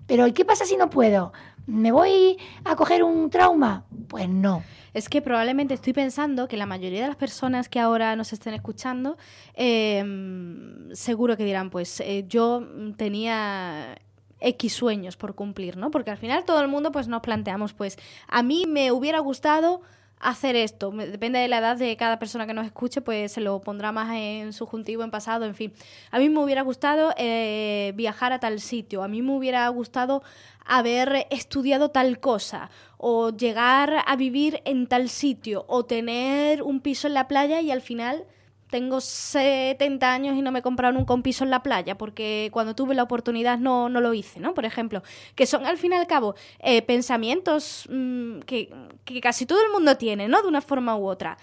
Pero 0.06 0.28
¿y 0.28 0.34
qué 0.34 0.46
pasa 0.46 0.66
si 0.66 0.78
no 0.78 0.90
puedo? 0.90 1.34
¿Me 1.66 1.92
voy 1.92 2.38
a 2.64 2.76
coger 2.76 3.04
un 3.04 3.30
trauma? 3.30 3.86
Pues 4.08 4.30
no 4.30 4.64
es 4.94 5.10
que 5.10 5.22
probablemente 5.22 5.74
estoy 5.74 5.94
pensando 5.94 6.48
que 6.48 6.58
la 6.58 6.66
mayoría 6.66 7.02
de 7.02 7.08
las 7.08 7.16
personas 7.16 7.70
que 7.70 7.80
ahora 7.80 8.16
nos 8.16 8.34
estén 8.34 8.54
escuchando, 8.54 9.18
em, 9.54 10.94
seguro 10.94 11.38
que 11.38 11.46
dirán, 11.46 11.70
pues 11.70 12.00
eh, 12.00 12.26
yo 12.28 12.68
tenía 12.98 13.98
X 14.40 14.74
sueños 14.74 15.18
por 15.18 15.36
cumplir, 15.36 15.78
¿no? 15.78 15.92
Porque 15.92 16.12
al 16.12 16.18
final 16.18 16.46
todo 16.46 16.62
el 16.62 16.68
mundo 16.68 16.92
pues 16.92 17.08
nos 17.08 17.22
planteamos, 17.22 17.74
pues 17.74 17.98
a 18.28 18.44
mí 18.44 18.66
me 18.68 18.92
hubiera 18.92 19.20
gustado 19.20 19.82
hacer 20.20 20.56
esto. 20.56 20.92
Depende 20.92 21.40
de 21.40 21.48
la 21.48 21.60
edad 21.60 21.78
de 21.78 21.96
cada 21.98 22.20
persona 22.20 22.48
que 22.48 22.54
nos 22.54 22.66
escuche, 22.66 23.02
pues 23.02 23.32
se 23.32 23.42
lo 23.42 23.62
pondrá 23.62 23.92
más 23.92 24.16
en 24.16 24.54
subjuntivo, 24.54 25.04
en 25.04 25.12
pasado, 25.12 25.46
en 25.46 25.56
fin. 25.56 25.74
A 26.12 26.20
mí 26.20 26.30
me 26.30 26.40
hubiera 26.40 26.62
gustado 26.62 27.14
eh, 27.18 27.94
viajar 27.96 28.34
a 28.34 28.40
tal 28.40 28.60
sitio, 28.60 29.04
a 29.04 29.08
mí 29.08 29.22
me 29.22 29.36
hubiera 29.36 29.68
gustado 29.70 30.24
haber 30.66 31.28
estudiado 31.30 31.90
tal 31.90 32.20
cosa, 32.20 32.70
o 32.98 33.30
llegar 33.30 34.04
a 34.06 34.16
vivir 34.16 34.62
en 34.66 34.88
tal 34.88 35.10
sitio, 35.10 35.66
o 35.68 35.86
tener 35.86 36.62
un 36.62 36.82
piso 36.82 37.08
en 37.08 37.14
la 37.14 37.28
playa 37.28 37.62
y 37.62 37.72
al 37.72 37.82
final 37.82 38.26
tengo 38.70 39.02
70 39.02 40.12
años 40.12 40.36
y 40.36 40.42
no 40.42 40.52
me 40.52 40.62
nunca 40.92 41.14
un 41.14 41.24
piso 41.24 41.44
en 41.44 41.50
la 41.50 41.64
playa, 41.64 41.98
porque 41.98 42.50
cuando 42.52 42.76
tuve 42.76 42.96
la 42.96 43.04
oportunidad 43.04 43.58
no, 43.58 43.90
no 43.90 44.02
lo 44.02 44.14
hice, 44.14 44.40
¿no? 44.40 44.54
Por 44.54 44.66
ejemplo, 44.66 45.04
que 45.36 45.46
son 45.46 45.66
al 45.66 45.78
fin 45.78 45.94
y 45.94 45.96
al 45.96 46.08
cabo 46.08 46.36
eh, 46.60 46.82
pensamientos 46.82 47.88
mm, 47.90 48.40
que, 48.40 48.74
que, 49.06 49.22
casi 49.22 49.46
todo 49.46 49.62
el 49.64 49.72
mundo 49.72 49.98
tiene, 49.98 50.28
¿no? 50.28 50.42
De 50.42 50.48
una 50.48 50.62
forma 50.62 50.96
u 50.98 51.08
otra. 51.08 51.38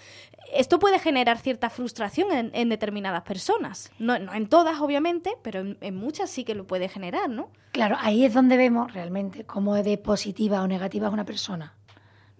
Esto 0.53 0.77
puede 0.79 0.99
generar 0.99 1.39
cierta 1.39 1.69
frustración 1.69 2.51
en, 2.53 2.69
determinadas 2.69 3.23
personas. 3.23 3.91
No, 3.97 4.19
no, 4.19 4.33
en 4.33 4.47
todas, 4.47 4.79
obviamente, 4.79 5.35
pero 5.41 5.61
en, 5.81 5.95
muchas 5.95 6.29
sí 6.29 6.43
que 6.43 6.53
lo 6.53 6.67
puede 6.67 6.87
generar, 6.87 7.29
¿no? 7.29 7.49
Claro, 7.71 7.97
ahí 7.99 8.23
es 8.23 8.33
donde 8.33 8.55
vemos 8.55 8.93
realmente 8.93 9.43
cómo 9.43 9.75
de 9.75 9.97
positiva 9.97 10.61
o 10.61 10.67
negativa 10.67 11.07
es 11.07 11.13
una 11.13 11.25
persona. 11.25 11.73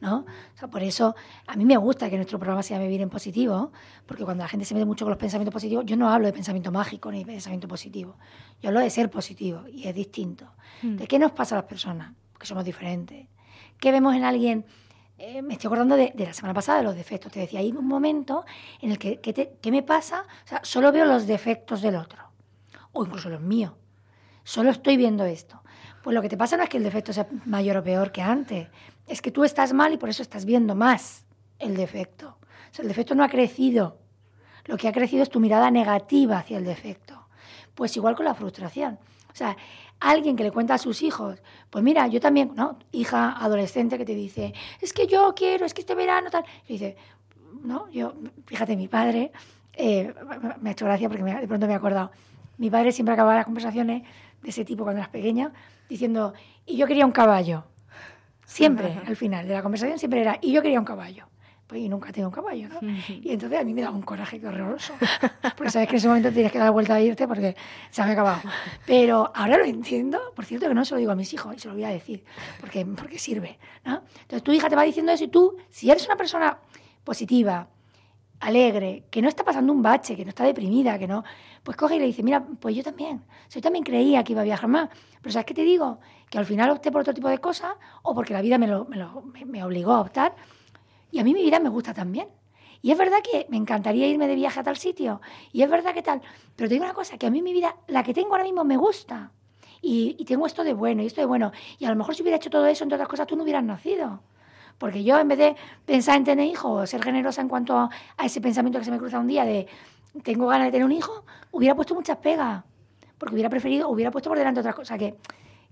¿No? 0.06 0.20
O 0.54 0.58
sea, 0.58 0.68
por 0.68 0.84
eso 0.84 1.16
a 1.48 1.56
mí 1.56 1.66
me 1.66 1.78
gusta 1.78 2.10
que 2.10 2.16
nuestro 2.16 2.38
programa 2.38 2.62
sea 2.62 2.78
Vivir 2.78 3.02
en 3.02 3.10
Positivo, 3.10 3.72
porque 4.06 4.24
cuando 4.24 4.44
la 4.44 4.48
gente 4.48 4.66
se 4.66 4.76
mete 4.76 4.86
mucho 4.86 5.04
con 5.04 5.10
los 5.10 5.18
pensamientos 5.18 5.52
positivos, 5.52 5.84
yo 5.86 5.98
no 5.98 6.10
hablo 6.10 6.28
de 6.28 6.34
pensamiento 6.34 6.72
mágico 6.72 7.12
ni 7.12 7.20
de 7.20 7.26
pensamiento 7.26 7.68
positivo, 7.68 8.16
yo 8.62 8.70
hablo 8.70 8.82
de 8.82 8.90
ser 8.90 9.10
positivo 9.10 9.64
y 9.68 9.88
es 9.88 9.96
distinto. 9.96 10.46
Mm. 10.84 10.98
¿De 10.98 11.08
qué 11.08 11.18
nos 11.18 11.32
pasa 11.32 11.56
a 11.56 11.60
las 11.60 11.68
personas? 11.68 12.14
Porque 12.32 12.46
somos 12.46 12.64
diferentes. 12.64 13.28
¿Qué 13.80 13.92
vemos 13.92 14.16
en 14.16 14.24
alguien? 14.24 14.66
Eh, 15.18 15.42
me 15.42 15.54
estoy 15.54 15.70
acordando 15.70 15.96
de, 15.96 16.14
la 16.16 16.34
semana 16.34 16.54
pasada 16.54 16.80
de 16.80 16.84
los 16.84 16.96
defectos. 16.96 17.32
Te 17.32 17.40
decía, 17.40 17.60
hay 17.62 17.72
un 17.72 17.88
momento 17.88 18.46
en 18.82 18.92
el 18.92 19.00
que, 19.00 19.20
¿qué 19.20 19.72
me 19.72 19.82
pasa? 19.82 20.26
O 20.46 20.48
sea, 20.48 20.62
solo 20.64 20.92
veo 20.92 21.06
los 21.06 21.26
defectos 21.26 21.82
del 21.82 21.96
otro, 21.96 22.22
o 22.92 23.04
incluso 23.04 23.30
los 23.30 23.42
míos. 23.42 23.74
Solo 24.44 24.70
estoy 24.70 24.98
viendo 24.98 25.26
esto. 25.26 25.64
Pues 26.06 26.14
lo 26.14 26.22
que 26.22 26.30
te 26.30 26.38
pasa 26.38 26.56
no 26.56 26.62
es 26.62 26.70
que 26.70 26.78
el 26.78 26.84
defecto 26.84 27.12
sea 27.14 27.26
mayor 27.46 27.78
o 27.78 27.84
peor 27.84 28.12
que 28.12 28.22
antes, 28.22 28.68
es 29.08 29.24
que 29.24 29.32
tú 29.32 29.44
estás 29.44 29.74
mal 29.74 29.92
y 29.92 29.98
por 29.98 30.08
eso 30.08 30.22
estás 30.22 30.46
viendo 30.46 30.76
más 30.76 31.26
el 31.58 31.76
defecto. 31.76 32.38
O 32.38 32.74
sea, 32.76 32.84
el 32.84 32.90
defecto 32.90 33.16
no 33.16 33.24
ha 33.24 33.28
crecido. 33.28 33.98
Lo 34.66 34.78
que 34.78 34.88
ha 34.88 34.92
crecido 34.92 35.24
es 35.24 35.30
tu 35.32 35.40
mirada 35.40 35.72
negativa 35.72 36.38
hacia 36.38 36.60
el 36.60 36.64
defecto. 36.64 37.28
Pues 37.74 37.98
igual 37.98 38.16
con 38.16 38.26
la 38.26 38.36
frustración. 38.36 39.00
O 39.34 39.36
sea, 39.36 39.58
alguien 40.00 40.36
que 40.36 40.44
le 40.44 40.52
cuenta 40.52 40.76
a 40.76 40.78
sus 40.78 41.02
hijos, 41.02 41.42
pues 41.72 41.84
mira, 41.84 42.06
yo 42.06 42.20
también, 42.20 42.52
¿no? 42.54 42.78
Hija 42.92 43.32
adolescente 43.44 43.98
que 43.98 44.06
te 44.06 44.14
dice, 44.14 44.54
es 44.82 44.94
que 44.94 45.08
yo 45.08 45.34
quiero, 45.36 45.66
es 45.66 45.74
que 45.74 45.82
este 45.82 45.96
verano 45.96 46.30
tal. 46.30 46.46
Y 46.68 46.74
dice, 46.74 46.98
no, 47.64 47.90
yo, 47.90 48.14
fíjate, 48.46 48.78
mi 48.78 48.88
padre, 48.88 49.32
eh, 49.74 50.14
me 50.62 50.70
ha 50.70 50.74
hecho 50.74 50.86
gracia 50.86 51.10
porque 51.10 51.24
de 51.24 51.48
pronto 51.48 51.66
me 51.66 51.74
he 51.74 51.76
acordado. 51.76 52.12
Mi 52.60 52.70
padre 52.70 52.92
siempre 52.92 53.14
acababa 53.14 53.38
las 53.38 53.46
conversaciones 53.46 54.04
de 54.46 54.52
ese 54.52 54.64
tipo 54.64 54.84
cuando 54.84 55.02
eras 55.02 55.10
pequeña 55.10 55.52
diciendo, 55.90 56.34
y 56.66 56.78
yo 56.78 56.88
quería 56.88 57.06
un 57.06 57.12
caballo. 57.12 57.66
Siempre, 58.46 59.02
al 59.06 59.16
final 59.16 59.48
de 59.48 59.56
la 59.56 59.64
conversación, 59.64 59.98
siempre 59.98 60.22
era, 60.22 60.38
y 60.40 60.54
yo 60.54 60.62
quería 60.62 60.80
un 60.80 60.86
caballo. 60.86 61.26
Pues 61.66 61.82
y 61.82 61.90
nunca 61.90 62.10
he 62.10 62.14
tenido 62.14 62.30
un 62.30 62.34
caballo, 62.36 62.70
¿no? 62.70 62.80
Y 63.08 63.32
entonces 63.32 63.60
a 63.60 63.64
mí 63.64 63.74
me 63.74 63.82
da 63.82 63.90
un 63.90 64.04
coraje 64.04 64.40
que 64.40 64.46
horroroso. 64.46 64.94
Porque 65.58 65.72
sabes 65.72 65.88
que 65.88 65.96
en 65.96 65.98
ese 65.98 66.08
momento 66.08 66.32
tienes 66.32 66.52
que 66.52 66.60
dar 66.60 66.66
la 66.66 66.72
vuelta 66.72 66.94
a 66.94 67.02
irte 67.02 67.28
porque 67.28 67.56
se 67.90 68.04
ha 68.04 68.06
acabado. 68.06 68.40
Pero 68.86 69.32
ahora 69.34 69.58
lo 69.58 69.66
entiendo. 69.66 70.20
Por 70.36 70.46
cierto, 70.46 70.68
que 70.68 70.76
no 70.76 70.86
se 70.86 70.94
lo 70.94 71.00
digo 71.00 71.12
a 71.12 71.16
mis 71.16 71.34
hijos 71.34 71.56
y 71.56 71.60
se 71.60 71.68
lo 71.68 71.74
voy 71.74 71.84
a 71.84 71.90
decir 71.90 72.24
porque, 72.60 72.86
porque 72.86 73.18
sirve, 73.18 73.58
¿no? 73.84 74.04
Entonces 74.22 74.44
tu 74.44 74.52
hija 74.52 74.70
te 74.70 74.76
va 74.76 74.84
diciendo 74.84 75.12
eso 75.12 75.24
y 75.24 75.30
tú, 75.30 75.58
si 75.72 75.90
eres 75.90 76.06
una 76.06 76.16
persona 76.16 76.60
positiva, 77.04 77.68
alegre, 78.46 79.06
que 79.10 79.22
no 79.22 79.28
está 79.28 79.44
pasando 79.44 79.74
un 79.74 79.82
bache, 79.82 80.16
que 80.16 80.24
no 80.24 80.30
está 80.30 80.44
deprimida, 80.44 81.00
que 81.00 81.08
no, 81.08 81.24
pues 81.64 81.76
coge 81.76 81.96
y 81.96 82.00
le 82.00 82.06
dice, 82.06 82.22
mira, 82.22 82.46
pues 82.60 82.76
yo 82.76 82.84
también, 82.84 83.24
yo 83.50 83.62
también 83.62 83.84
creía 83.84 84.24
que 84.24 84.34
iba 84.34 84.42
a 84.42 84.46
viajar 84.46 84.70
más, 84.70 84.90
pero 85.22 85.34
¿sabes 85.34 85.46
qué 85.46 85.54
te 85.54 85.64
digo? 85.64 86.00
Que 86.30 86.38
al 86.38 86.46
final 86.46 86.70
opté 86.70 86.92
por 86.92 87.02
otro 87.02 87.14
tipo 87.14 87.28
de 87.28 87.40
cosas 87.40 87.74
o 88.04 88.14
porque 88.14 88.34
la 88.34 88.42
vida 88.42 88.58
me, 88.58 88.68
lo, 88.68 88.86
me, 88.86 88.98
lo, 88.98 89.24
me, 89.46 89.64
obligó 89.64 89.94
a 89.94 90.02
optar 90.02 90.36
y 91.12 91.20
a 91.20 91.24
mí 91.24 91.34
mi 91.34 91.42
vida 91.42 91.60
me 91.60 91.70
gusta 91.70 91.94
también. 91.94 92.28
Y 92.82 92.92
es 92.92 92.98
verdad 92.98 93.18
que 93.24 93.48
me 93.50 93.58
encantaría 93.58 94.08
irme 94.08 94.28
de 94.28 94.36
viaje 94.36 94.60
a 94.60 94.64
tal 94.64 94.78
sitio, 94.78 95.22
y 95.52 95.64
es 95.64 95.70
verdad 95.70 95.94
que 95.94 96.04
tal, 96.04 96.22
pero 96.56 96.70
te 96.70 96.76
digo 96.76 96.86
una 96.86 96.94
cosa, 96.94 97.18
que 97.18 97.26
a 97.26 97.32
mí 97.32 97.42
mi 97.42 97.52
vida, 97.52 97.76
la 97.88 98.04
que 98.04 98.14
tengo 98.14 98.32
ahora 98.32 98.44
mismo, 98.44 98.64
me 98.64 98.78
gusta. 98.78 99.32
Y, 99.82 100.16
y 100.20 100.26
tengo 100.26 100.46
esto 100.46 100.64
de 100.64 100.74
bueno, 100.74 101.02
y 101.02 101.08
esto 101.08 101.22
de 101.22 101.26
bueno. 101.26 101.52
Y 101.80 101.86
a 101.86 101.90
lo 101.90 101.96
mejor 101.96 102.16
si 102.16 102.22
hubiera 102.22 102.38
hecho 102.38 102.50
todo 102.50 102.66
eso, 102.68 102.84
entre 102.84 102.96
otras 102.96 103.10
cosas, 103.10 103.28
tú 103.28 103.36
no 103.36 103.44
hubieras 103.44 103.64
nacido. 103.64 104.22
Porque 104.78 105.04
yo, 105.04 105.20
en 105.20 105.28
vez 105.28 105.38
de 105.38 105.56
pensar 105.86 106.18
en 106.18 106.24
tener 106.24 106.48
hijos 106.48 106.90
ser 106.90 107.04
generosa 107.04 107.42
en 107.42 107.48
cuanto 107.48 107.78
a, 107.78 107.90
ese 108.24 108.42
pensamiento 108.42 108.80
que 108.80 108.86
se 108.86 108.92
me 108.92 108.98
cruza 108.98 109.20
un 109.20 109.28
día 109.28 109.46
de 109.46 109.68
tengo 110.24 110.48
ganas 110.48 110.68
de 110.68 110.72
tener 110.72 110.86
un 110.86 110.92
hijo, 110.92 111.26
hubiera 111.52 111.76
puesto 111.76 111.94
muchas 111.94 112.18
pegas. 112.18 112.64
Porque 113.18 113.34
hubiera 113.34 113.50
preferido, 113.50 113.90
hubiera 113.90 114.12
puesto 114.12 114.30
por 114.30 114.38
delante 114.38 114.60
otras 114.60 114.76
cosas. 114.76 114.98
Que, 114.98 115.16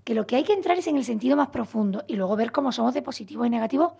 que 0.04 0.14
lo 0.14 0.26
que 0.26 0.36
hay 0.36 0.44
que 0.44 0.52
entrar 0.52 0.78
es 0.78 0.86
en 0.86 0.96
el 0.96 1.04
sentido 1.04 1.36
más 1.36 1.48
profundo 1.48 2.04
y 2.06 2.16
luego 2.16 2.36
ver 2.36 2.52
cómo 2.52 2.72
somos 2.72 2.94
de 2.94 3.02
positivo 3.02 3.44
y 3.44 3.50
negativo 3.50 3.96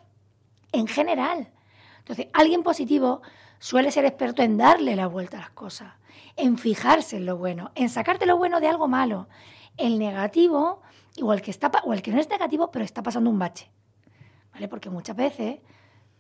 en 0.73 0.87
general. 0.87 1.51
Entonces, 1.99 2.29
alguien 2.33 2.63
positivo 2.63 3.23
suele 3.59 3.91
ser 3.91 4.05
experto 4.05 4.43
en 4.43 4.59
darle 4.59 4.97
la 4.97 5.07
vuelta 5.07 5.39
a 5.39 5.41
las 5.41 5.51
cosas, 5.51 5.95
en 6.37 6.59
fijarse 6.59 7.17
en 7.17 7.25
lo 7.25 7.39
bueno, 7.39 7.71
en 7.75 7.89
sacarte 7.89 8.27
lo 8.27 8.37
bueno 8.37 8.61
de 8.61 8.69
algo 8.69 8.89
malo. 8.89 9.29
El 9.79 9.99
negativo, 9.99 10.83
igual 11.17 11.41
que 11.41 11.51
está, 11.51 11.71
o 11.85 11.95
el 11.95 12.03
que 12.03 12.13
no 12.13 12.21
es 12.21 12.29
negativo, 12.29 12.71
pero 12.71 12.85
está 12.85 13.03
pasando 13.03 13.31
un 13.31 13.39
bache. 13.39 13.71
¿Vale? 14.55 14.69
Porque 14.69 14.89
muchas 14.89 15.17
veces 15.17 15.59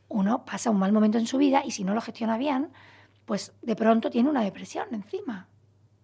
uno 0.08 0.44
pasa 0.44 0.70
un 0.70 0.78
mal 0.78 0.92
momento 0.92 1.18
en 1.18 1.26
su 1.26 1.38
vida 1.38 1.62
y 1.64 1.70
si 1.70 1.84
no 1.84 1.94
lo 1.94 2.00
gestiona 2.00 2.36
bien, 2.36 2.70
pues 3.24 3.52
de 3.62 3.76
pronto 3.76 4.10
tiene 4.10 4.28
una 4.28 4.42
depresión 4.42 4.88
encima. 4.92 5.48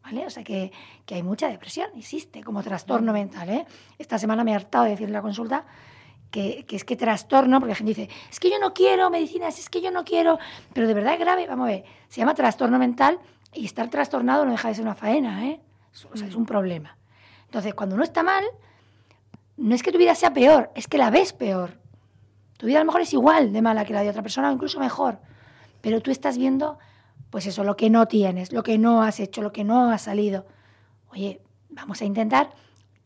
¿Vale? 0.03 0.27
O 0.27 0.31
sea 0.31 0.43
que, 0.43 0.73
que 1.05 1.17
hay 1.17 1.23
mucha 1.23 1.49
depresión, 1.49 1.91
existe 1.95 2.43
como 2.43 2.63
trastorno 2.63 3.13
mental. 3.13 3.51
¿eh? 3.51 3.67
Esta 3.99 4.19
semana 4.19 4.45
me 4.45 4.53
he 4.53 4.55
hartado 4.55 4.85
de 4.85 4.91
decir 4.91 5.07
en 5.07 5.13
la 5.13 5.21
consulta 5.21 5.67
que, 6.31 6.65
que, 6.65 6.77
es 6.77 6.85
que 6.85 6.97
trastorno, 6.97 7.59
porque 7.61 7.71
la 7.71 7.77
gente 7.77 7.95
dice, 7.95 8.09
es 8.31 8.41
que 8.41 8.51
yo 8.51 8.59
no 8.59 8.73
quiero 8.73 9.11
medicinas, 9.11 9.59
es 9.59 9.69
que 9.69 9.83
yo 9.83 9.91
no 9.91 10.05
quiero, 10.05 10.39
pero 10.73 10.87
de 10.87 10.95
verdad 10.95 11.15
es 11.15 11.21
grave, 11.21 11.47
vamos 11.47 11.65
a 11.65 11.73
ver, 11.73 11.85
se 12.09 12.21
llama 12.21 12.35
trastorno 12.35 12.79
mental 12.79 13.19
y 13.53 13.67
estar 13.67 13.91
trastornado 13.91 14.45
no 14.45 14.53
deja 14.53 14.69
de 14.69 14.75
ser 14.75 14.85
una 14.85 14.95
faena, 14.95 15.47
¿eh? 15.47 15.61
O 16.13 16.17
sea, 16.17 16.29
es 16.29 16.37
un 16.37 16.47
problema. 16.47 16.97
Entonces, 17.47 17.75
cuando 17.75 17.97
uno 17.97 18.05
está 18.05 18.23
mal, 18.23 18.45
no 19.57 19.75
es 19.75 19.83
que 19.83 19.91
tu 19.91 19.99
vida 19.99 20.15
sea 20.15 20.33
peor, 20.33 20.71
es 20.75 20.87
que 20.87 20.99
la 20.99 21.11
ves 21.11 21.33
peor. 21.33 21.80
Tu 22.61 22.67
vida 22.67 22.77
a 22.77 22.81
lo 22.81 22.89
mejor 22.89 23.01
es 23.01 23.15
igual 23.15 23.55
de 23.55 23.63
mala 23.63 23.87
que 23.87 23.95
la 23.95 24.03
de 24.03 24.11
otra 24.11 24.21
persona 24.21 24.51
o 24.51 24.53
incluso 24.53 24.79
mejor, 24.79 25.19
pero 25.81 26.03
tú 26.03 26.11
estás 26.11 26.37
viendo, 26.37 26.79
pues 27.31 27.47
eso, 27.47 27.65
lo 27.65 27.75
que 27.75 27.89
no 27.89 28.07
tienes, 28.07 28.53
lo 28.53 28.63
que 28.63 28.77
no 28.77 29.03
has 29.03 29.19
hecho, 29.19 29.41
lo 29.41 29.51
que 29.51 29.65
no 29.65 29.91
ha 29.91 29.97
salido. 29.97 30.45
Oye, 31.11 31.41
vamos 31.71 32.03
a 32.03 32.05
intentar 32.05 32.51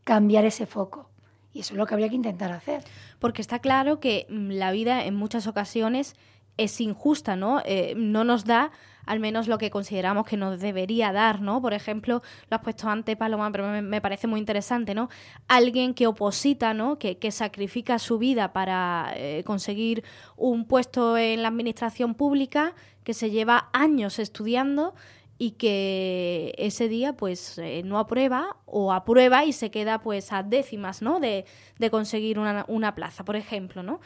cambiar 0.03 0.45
ese 0.45 0.67
foco. 0.67 1.09
Y 1.53 1.61
eso 1.61 1.75
es 1.75 1.79
lo 1.79 1.87
que 1.87 1.95
habría 1.95 2.09
que 2.09 2.17
intentar 2.17 2.51
hacer. 2.51 2.83
Porque 3.21 3.41
está 3.41 3.61
claro 3.61 4.01
que 4.01 4.27
mm, 4.29 4.51
la 4.51 4.73
vida 4.73 5.05
en 5.05 5.15
muchas 5.15 5.47
ocasiones 5.47 6.17
es 6.57 6.81
injusta, 6.81 7.37
¿no? 7.37 7.63
Eh, 7.65 7.95
no 7.97 8.25
nos 8.25 8.45
da 8.45 8.71
al 9.07 9.21
menos 9.21 9.49
lo 9.49 9.59
que 9.59 9.71
consideramos 9.71 10.27
que 10.27 10.37
nos 10.37 10.61
debería 10.61 11.13
dar, 11.13 11.41
¿no? 11.41 11.61
Por 11.61 11.75
ejemplo, 11.75 12.23
lo 12.51 12.57
has 12.57 12.63
puesto 12.63 12.89
antes, 12.89 13.17
Paloma, 13.17 13.51
pero 13.53 13.83
me, 13.83 14.01
parece 14.01 14.27
muy 14.27 14.41
interesante, 14.41 14.95
¿no? 14.95 15.09
Alguien 15.49 15.95
que 15.95 16.07
oposita, 16.07 16.75
¿no? 16.75 16.99
Que, 16.99 17.19
sacrifica 17.31 17.99
su 17.99 18.19
vida 18.19 18.53
para 18.53 19.13
eh, 19.17 19.43
conseguir 19.45 20.05
un 20.37 20.67
puesto 20.67 21.17
en 21.17 21.43
la 21.43 21.49
administración 21.49 22.15
pública, 22.15 22.75
que 23.03 23.13
se 23.13 23.31
lleva 23.31 23.71
años 23.73 24.19
estudiando 24.19 24.95
y 25.37 25.53
que 25.53 26.55
ese 26.59 26.89
día 26.89 27.15
pues 27.15 27.59
eh, 27.59 27.83
no 27.85 27.99
aprueba 27.99 28.57
o 28.67 28.93
aprueba 28.93 29.45
y 29.45 29.53
se 29.53 29.71
queda 29.71 30.01
pues 30.01 30.33
a 30.33 30.43
décimas, 30.43 31.03
¿no? 31.03 31.19
De, 31.19 31.45
de 31.79 31.91
conseguir 31.91 32.39
una, 32.39 32.65
una 32.69 32.95
plaza, 32.95 33.25
por 33.25 33.37
ejemplo, 33.37 33.83
¿no? 33.83 34.01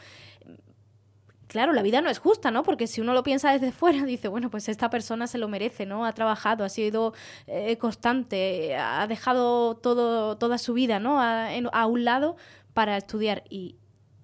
Claro, 1.49 1.73
la 1.73 1.81
vida 1.81 1.99
no 1.99 2.09
es 2.09 2.19
justa, 2.19 2.51
¿no? 2.51 2.63
Porque 2.63 2.87
si 2.87 3.01
uno 3.01 3.13
lo 3.13 3.23
piensa 3.23 3.51
desde 3.51 3.71
fuera, 3.73 4.05
dice, 4.05 4.29
bueno, 4.29 4.49
pues 4.49 4.69
esta 4.69 4.89
persona 4.89 5.27
se 5.27 5.37
lo 5.37 5.49
merece, 5.49 5.85
¿no? 5.85 6.05
Ha 6.05 6.13
trabajado, 6.13 6.63
ha 6.63 6.69
sido 6.69 7.13
eh, 7.47 7.77
constante, 7.77 8.77
ha 8.77 9.05
dejado 9.07 9.75
todo, 9.75 10.37
toda 10.37 10.57
su 10.57 10.73
vida, 10.73 10.99
¿no? 10.99 11.19
A, 11.19 11.85
un 11.87 12.05
lado 12.05 12.37
para 12.73 12.95
estudiar 12.95 13.43
y, 13.49 13.77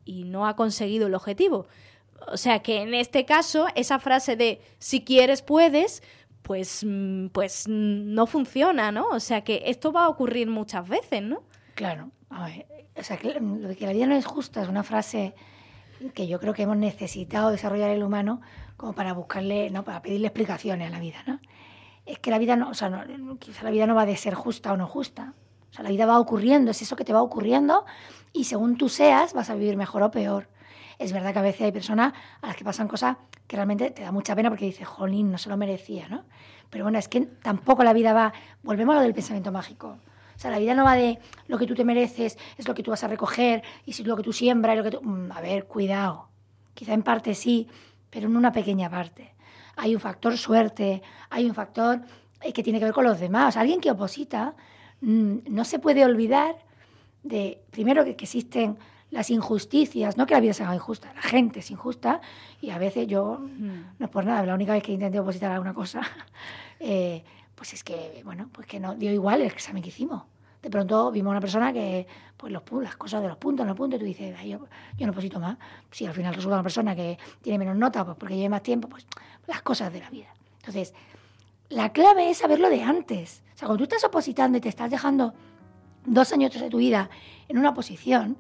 y 0.06 0.24
no 0.24 0.48
ha 0.48 0.56
conseguido 0.56 1.08
el 1.08 1.16
objetivo. 1.16 1.68
O 2.28 2.38
sea 2.38 2.60
que 2.60 2.82
en 2.82 2.94
este 2.94 3.26
caso, 3.26 3.68
esa 3.76 3.98
frase 4.00 4.36
de 4.36 4.62
si 4.78 5.04
quieres, 5.04 5.42
puedes, 5.42 6.04
pues, 6.44 6.84
mm, 6.86 7.28
pues 7.30 7.68
no 7.68 8.28
funciona, 8.28 8.92
¿no? 8.92 9.08
O 9.10 9.20
sea 9.20 9.44
que 9.44 9.64
esto 9.66 9.92
va 9.92 10.06
a 10.06 10.10
ocurrir 10.10 10.48
muchas 10.48 10.88
veces, 10.88 11.24
¿no? 11.24 11.44
Claro. 11.74 12.12
A 12.30 12.46
ver, 12.46 12.68
o 12.96 13.04
sea, 13.04 13.18
que 13.18 13.34
lo 13.34 13.68
de 13.68 13.76
que 13.76 13.86
la 13.88 13.94
vida 13.94 14.06
no 14.06 14.16
es 14.16 14.26
justa 14.26 14.62
es 14.62 14.70
una 14.70 14.84
frase 14.84 15.34
que 16.14 16.28
yo 16.28 16.40
creo 16.40 16.54
que 16.54 16.64
hemos 16.64 16.78
necesitado 16.78 17.52
desarrollar 17.52 17.90
el 17.90 18.04
humano 18.04 18.42
como 18.78 18.94
para 18.94 19.14
buscarle, 19.14 19.70
¿no? 19.70 19.84
para 19.84 20.02
pedirle 20.02 20.28
explicaciones 20.28 20.88
a 20.88 20.92
la 20.92 21.00
vida, 21.00 21.18
¿no? 21.26 21.40
Es 22.06 22.20
que 22.20 22.30
la 22.30 22.38
vida 22.38 22.56
no, 22.56 22.70
o 22.70 22.74
sea, 22.74 22.90
no, 22.90 23.38
quizá 23.40 23.64
la 23.64 23.72
vida 23.72 23.88
no 23.88 23.96
va 23.96 24.06
de 24.06 24.16
ser 24.16 24.36
justa 24.36 24.72
o 24.74 24.78
no 24.78 24.86
justa. 24.86 25.34
O 25.72 25.74
sea, 25.74 25.84
la 25.84 25.90
vida 25.90 26.06
va 26.06 26.20
ocurriendo, 26.20 26.72
es 26.72 26.82
eso 26.82 26.96
que 26.96 27.04
te 27.04 27.14
va 27.14 27.22
ocurriendo 27.22 27.86
y 28.32 28.44
según 28.44 28.78
tú 28.78 28.90
seas 28.90 29.34
vas 29.34 29.50
a 29.50 29.56
vivir 29.56 29.76
mejor 29.76 30.04
o 30.04 30.12
peor. 30.12 30.48
Es 31.00 31.12
verdad 31.12 31.34
que 31.34 31.40
a 31.40 31.42
veces 31.42 31.62
hay 31.62 31.72
personas 31.72 32.14
a 32.42 32.48
las 32.48 32.56
que 32.56 32.64
pasan 32.64 32.88
cosas 32.88 33.18
que 33.48 33.56
realmente 33.56 33.92
te 33.92 34.04
da 34.04 34.12
mucha 34.12 34.36
pena 34.36 34.50
porque 34.50 34.66
dices, 34.66 34.88
jolín, 34.88 35.32
no 35.32 35.38
se 35.38 35.50
lo 35.50 35.58
merecía, 35.58 36.08
¿no? 36.08 36.24
Pero 36.70 36.86
bueno, 36.86 37.00
es 37.00 37.08
que 37.08 37.22
tampoco 37.22 37.84
la 37.84 37.94
vida 37.94 38.14
va, 38.14 38.34
volvemos 38.64 38.94
a 38.94 38.98
lo 38.98 39.04
del 39.04 39.14
pensamiento 39.14 39.52
mágico. 39.52 39.98
O 40.36 40.40
sea, 40.40 40.52
la 40.52 40.60
vida 40.60 40.74
no 40.74 40.84
va 40.84 40.96
de 40.96 41.20
lo 41.48 41.58
que 41.58 41.66
tú 41.66 41.76
te 41.76 41.86
mereces, 41.86 42.38
es 42.58 42.68
lo 42.68 42.74
que 42.74 42.84
tú 42.84 42.92
vas 42.92 43.04
a 43.04 43.08
recoger, 43.08 43.64
y 43.86 43.94
si 43.94 44.04
lo 44.04 44.18
que 44.18 44.24
tú 44.24 44.34
siembras, 44.34 44.78
lo 44.78 44.84
que 44.84 44.92
tú... 44.92 45.02
Mm, 45.02 45.32
a 45.32 45.42
ver, 45.42 45.66
cuidado. 45.66 46.30
Quizá 46.74 46.94
en 46.94 47.04
parte 47.04 47.34
sí, 47.36 47.68
pero 48.10 48.28
en 48.28 48.36
una 48.36 48.52
pequeña 48.52 48.90
parte. 48.90 49.34
Hay 49.78 49.96
un 49.96 50.02
factor 50.02 50.38
suerte, 50.38 51.02
hay 51.30 51.46
un 51.46 51.54
factor 51.54 52.02
eh, 52.42 52.54
que 52.54 52.64
tiene 52.64 52.80
que 52.80 52.86
ver 52.86 52.94
con 52.94 53.06
los 53.06 53.20
demás. 53.20 53.58
alguien 53.58 53.80
que 53.80 53.92
oposita 53.92 54.56
mm, 55.02 55.38
no 55.50 55.66
se 55.66 55.80
puede 55.80 56.06
olvidar 56.06 56.56
de, 57.24 57.62
primero, 57.72 58.04
que, 58.04 58.12
existen 58.12 58.78
las 59.10 59.30
injusticias, 59.30 60.18
no 60.18 60.26
que 60.26 60.34
la 60.34 60.40
vida 60.40 60.54
sea 60.54 60.74
injusta, 60.74 61.14
la 61.14 61.22
gente 61.22 61.60
es 61.60 61.72
injusta 61.72 62.22
y 62.62 62.70
a 62.70 62.78
veces 62.78 63.08
yo, 63.08 63.40
no 63.40 64.06
es 64.06 64.12
por 64.12 64.26
nada, 64.26 64.46
la 64.46 64.54
única 64.54 64.74
vez 64.74 64.84
que 64.84 64.92
intenté 64.92 65.20
opositar 65.20 65.52
a 65.52 65.56
alguna 65.56 65.74
cosa, 65.74 66.02
eh, 66.80 67.24
pues 67.56 67.74
es 67.74 67.84
que, 67.84 68.22
bueno, 68.24 68.50
pues 68.52 68.68
que 68.68 68.80
no 68.80 68.96
dio 68.96 69.12
igual 69.12 69.42
el 69.42 69.48
examen 69.48 69.82
que 69.82 69.90
hicimos. 69.90 70.24
De 70.62 70.70
pronto 70.70 71.12
vimos 71.12 71.30
a 71.30 71.32
una 71.32 71.42
persona 71.42 71.72
que, 71.72 72.08
pues 72.36 72.52
los, 72.52 72.64
las 72.82 72.98
cosas 72.98 73.22
de 73.22 73.28
los 73.28 73.38
puntos, 73.38 73.66
los 73.66 73.76
puntos, 73.76 73.98
y 73.98 74.00
tú 74.00 74.06
dices, 74.06 74.36
yo, 74.44 74.68
yo 74.98 75.06
no 75.06 75.12
oposito 75.12 75.40
más. 75.40 75.58
Si 75.92 76.06
al 76.06 76.14
final 76.14 76.34
resulta 76.34 76.56
una 76.56 76.64
persona 76.64 76.96
que 76.96 77.18
tiene 77.42 77.60
menos 77.60 77.78
nota, 77.78 78.04
pues 78.04 78.18
porque 78.18 78.36
lleve 78.36 78.50
más 78.50 78.64
tiempo, 78.64 78.90
pues 78.90 79.06
las 79.48 79.62
cosas 79.62 79.94
de 79.94 80.00
la 80.00 80.10
vida. 80.10 80.34
Entonces, 80.58 80.94
la 81.70 81.94
clave 81.94 82.30
es 82.30 82.40
saberlo 82.40 82.70
de 82.70 82.84
antes. 82.84 83.44
O 83.54 83.58
sea, 83.58 83.68
cuando 83.68 83.78
tú 83.78 83.84
estás 83.84 84.04
opositando 84.04 84.58
y 84.58 84.62
te 84.62 84.70
estás 84.70 84.90
dejando 84.90 85.34
dos 86.06 86.34
años 86.34 86.54
de 86.60 86.70
tu 86.70 86.78
vida 86.78 87.10
en 87.48 87.58
una 87.58 87.74
posición, 87.74 88.38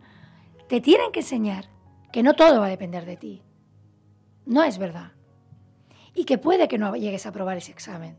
te 0.67 0.81
tienen 0.81 1.11
que 1.11 1.19
enseñar 1.19 1.69
que 2.11 2.23
no 2.23 2.33
todo 2.33 2.59
va 2.59 2.65
a 2.65 2.69
depender 2.69 3.05
de 3.05 3.17
ti. 3.17 3.43
No 4.45 4.63
es 4.63 4.77
verdad. 4.77 5.11
Y 6.13 6.25
que 6.25 6.37
puede 6.37 6.67
que 6.67 6.77
no 6.77 6.95
llegues 6.95 7.25
a 7.25 7.29
aprobar 7.29 7.57
ese 7.57 7.71
examen 7.71 8.17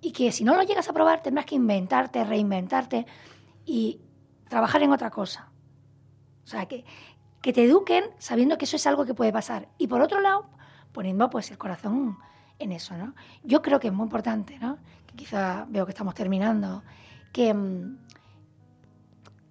y 0.00 0.12
que 0.12 0.32
si 0.32 0.44
no 0.44 0.56
lo 0.56 0.62
llegas 0.62 0.88
a 0.88 0.92
probar 0.92 1.22
tendrás 1.22 1.46
que 1.46 1.54
inventarte, 1.54 2.24
reinventarte 2.24 3.06
y 3.64 4.00
trabajar 4.48 4.82
en 4.82 4.92
otra 4.92 5.10
cosa. 5.10 5.50
O 6.44 6.46
sea, 6.46 6.66
que, 6.66 6.84
que 7.40 7.52
te 7.52 7.64
eduquen 7.64 8.04
sabiendo 8.18 8.58
que 8.58 8.64
eso 8.64 8.76
es 8.76 8.86
algo 8.86 9.04
que 9.04 9.14
puede 9.14 9.32
pasar. 9.32 9.68
Y 9.78 9.86
por 9.86 10.00
otro 10.00 10.20
lado, 10.20 10.46
poniendo 10.92 11.30
pues 11.30 11.50
el 11.50 11.58
corazón 11.58 12.18
en 12.58 12.72
eso, 12.72 12.96
¿no? 12.96 13.14
Yo 13.42 13.62
creo 13.62 13.80
que 13.80 13.88
es 13.88 13.92
muy 13.92 14.04
importante, 14.04 14.58
¿no? 14.58 14.78
Que 15.06 15.16
quizá 15.16 15.66
veo 15.68 15.86
que 15.86 15.92
estamos 15.92 16.14
terminando, 16.14 16.82
que, 17.32 17.54
mm, 17.54 17.98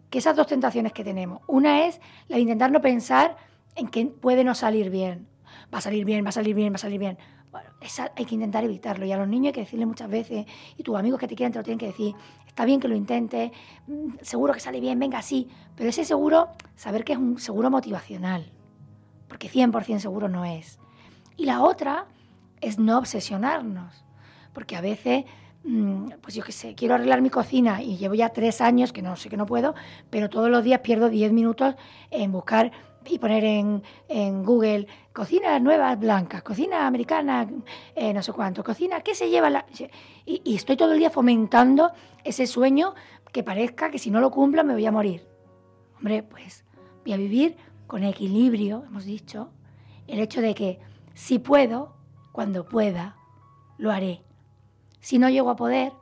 que 0.09 0.17
esas 0.19 0.35
dos 0.35 0.47
tentaciones 0.47 0.93
que 0.93 1.03
tenemos. 1.03 1.41
Una 1.47 1.85
es 1.85 1.99
la 2.27 2.35
de 2.35 2.41
intentar 2.41 2.71
no 2.71 2.81
pensar 2.81 3.37
en 3.75 3.87
que 3.87 4.05
puede 4.05 4.43
no 4.43 4.55
salir 4.55 4.89
bien. 4.89 5.27
Va 5.73 5.79
a 5.79 5.81
salir 5.81 6.05
bien, 6.05 6.25
va 6.25 6.29
a 6.29 6.33
salir 6.33 6.55
bien, 6.55 6.73
va 6.73 6.75
a 6.75 6.79
salir 6.79 6.99
bien. 6.99 7.17
Bueno, 7.51 7.69
hay 8.15 8.25
que 8.25 8.35
intentar 8.35 8.63
evitarlo. 8.63 9.05
Y 9.05 9.11
a 9.11 9.17
los 9.17 9.27
niños 9.27 9.47
hay 9.47 9.53
que 9.53 9.61
decirle 9.61 9.85
muchas 9.85 10.09
veces, 10.09 10.45
y 10.77 10.83
tus 10.83 10.95
amigos 10.95 11.19
que 11.19 11.27
te 11.27 11.35
quieren 11.35 11.51
te 11.51 11.59
lo 11.59 11.63
tienen 11.63 11.79
que 11.79 11.87
decir, 11.87 12.15
está 12.47 12.65
bien 12.65 12.79
que 12.79 12.87
lo 12.87 12.95
intentes, 12.95 13.51
mm, 13.87 14.17
seguro 14.21 14.53
que 14.53 14.59
sale 14.59 14.79
bien, 14.79 14.99
venga, 14.99 15.21
sí. 15.21 15.47
Pero 15.75 15.89
ese 15.89 16.05
seguro, 16.05 16.49
saber 16.75 17.03
que 17.03 17.13
es 17.13 17.19
un 17.19 17.39
seguro 17.39 17.71
motivacional, 17.71 18.51
porque 19.27 19.49
100% 19.49 19.99
seguro 19.99 20.29
no 20.29 20.45
es. 20.45 20.79
Y 21.37 21.45
la 21.45 21.61
otra 21.63 22.05
es 22.61 22.77
no 22.77 22.97
obsesionarnos, 22.99 24.03
porque 24.53 24.75
a 24.75 24.81
veces 24.81 25.25
mm, 25.63 26.09
pues 26.21 26.35
yo 26.35 26.43
qué 26.43 26.51
sé, 26.51 26.75
quiero 26.75 26.95
arreglar 26.95 27.21
mi 27.21 27.29
cocina 27.29 27.81
y 27.81 27.97
llevo 27.97 28.13
ya 28.13 28.29
tres 28.29 28.61
años 28.61 28.93
que 28.93 29.01
no 29.01 29.15
sé 29.15 29.29
que 29.29 29.37
no 29.37 29.45
puedo, 29.45 29.73
pero 30.09 30.29
todos 30.29 30.49
los 30.49 30.63
días 30.63 30.81
pierdo 30.81 31.09
10 31.09 31.31
minutos 31.31 31.75
en 32.11 32.31
buscar 32.31 32.71
y 33.05 33.19
poner 33.19 33.43
en, 33.43 33.83
en 34.07 34.43
Google 34.43 34.87
cocina 35.13 35.59
nuevas 35.59 35.99
blancas, 35.99 36.43
cocina 36.43 36.85
americana, 36.87 37.47
eh, 37.95 38.13
no 38.13 38.21
sé 38.21 38.31
cuánto, 38.33 38.63
cocina, 38.63 39.01
¿qué 39.01 39.15
se 39.15 39.29
lleva? 39.29 39.49
La? 39.49 39.65
Y, 40.25 40.41
y, 40.43 40.55
estoy 40.55 40.77
todo 40.77 40.93
el 40.93 40.99
día 40.99 41.09
fomentando 41.09 41.91
ese 42.23 42.45
sueño 42.47 42.93
que 43.31 43.43
parezca 43.43 43.89
que 43.89 43.99
si 43.99 44.11
no 44.11 44.19
lo 44.19 44.31
cumplo 44.31 44.63
me 44.63 44.73
voy 44.73 44.85
a 44.85 44.91
morir. 44.91 45.27
Hombre, 45.97 46.23
pues 46.23 46.65
voy 47.03 47.13
a 47.13 47.17
vivir 47.17 47.57
con 47.87 48.03
equilibrio, 48.03 48.83
hemos 48.87 49.05
dicho, 49.05 49.49
el 50.07 50.19
hecho 50.19 50.41
de 50.41 50.55
que 50.55 50.79
si 51.13 51.39
puedo, 51.39 51.95
cuando 52.31 52.65
pueda, 52.65 53.17
lo 53.77 53.91
haré. 53.91 54.23
Si 55.01 55.19
no 55.19 55.29
llego 55.29 55.49
a 55.49 55.55
poder, 55.55 55.93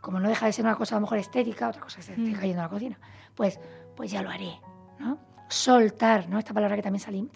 como 0.00 0.20
no 0.20 0.28
deja 0.28 0.46
de 0.46 0.52
ser 0.52 0.64
una 0.64 0.76
cosa 0.76 0.96
a 0.96 0.98
lo 0.98 1.02
mejor 1.02 1.18
estética, 1.18 1.68
otra 1.68 1.82
cosa 1.82 1.96
que 1.96 2.02
se 2.02 2.12
esté 2.12 2.30
mm. 2.30 2.34
cayendo 2.34 2.60
a 2.62 2.64
la 2.64 2.70
cocina, 2.70 2.98
pues, 3.34 3.60
pues 3.96 4.10
ya 4.10 4.22
lo 4.22 4.30
haré, 4.30 4.60
¿no? 4.98 5.18
Soltar, 5.50 6.28
¿no? 6.28 6.38
Esta 6.38 6.54
palabra 6.54 6.76
que 6.76 6.82
también 6.82 7.30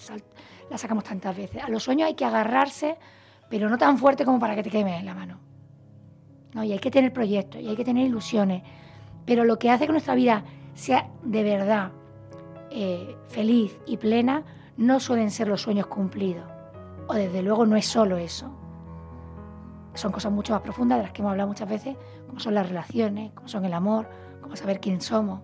la 0.70 0.78
sacamos 0.78 1.04
tantas 1.04 1.36
veces. 1.36 1.62
A 1.62 1.68
los 1.68 1.82
sueños 1.82 2.06
hay 2.06 2.14
que 2.14 2.24
agarrarse, 2.24 2.96
pero 3.50 3.68
no 3.68 3.76
tan 3.76 3.98
fuerte 3.98 4.24
como 4.24 4.38
para 4.38 4.54
que 4.54 4.62
te 4.62 4.70
queme 4.70 5.02
la 5.02 5.14
mano. 5.14 5.40
¿no? 6.52 6.64
Y 6.64 6.72
hay 6.72 6.78
que 6.78 6.90
tener 6.90 7.12
proyectos, 7.12 7.60
y 7.60 7.68
hay 7.68 7.76
que 7.76 7.84
tener 7.84 8.06
ilusiones. 8.06 8.62
Pero 9.26 9.44
lo 9.44 9.58
que 9.58 9.70
hace 9.70 9.86
que 9.86 9.92
nuestra 9.92 10.14
vida 10.14 10.44
sea 10.74 11.10
de 11.22 11.42
verdad 11.42 11.90
eh, 12.70 13.16
feliz 13.28 13.78
y 13.86 13.96
plena 13.96 14.44
no 14.76 15.00
suelen 15.00 15.30
ser 15.30 15.48
los 15.48 15.62
sueños 15.62 15.86
cumplidos. 15.86 16.46
o 17.06 17.14
desde 17.14 17.42
luego 17.42 17.66
no 17.66 17.76
es 17.76 17.86
solo 17.86 18.16
eso. 18.16 18.50
Son 19.94 20.10
cosas 20.10 20.32
mucho 20.32 20.52
más 20.52 20.62
profundas 20.62 20.98
de 20.98 21.04
las 21.04 21.12
que 21.12 21.20
hemos 21.20 21.32
hablado 21.32 21.48
muchas 21.48 21.68
veces, 21.68 21.96
como 22.26 22.40
son 22.40 22.54
las 22.54 22.68
relaciones, 22.68 23.32
como 23.32 23.48
son 23.48 23.64
el 23.64 23.74
amor, 23.74 24.08
como 24.40 24.56
saber 24.56 24.80
quién 24.80 25.00
somos. 25.00 25.40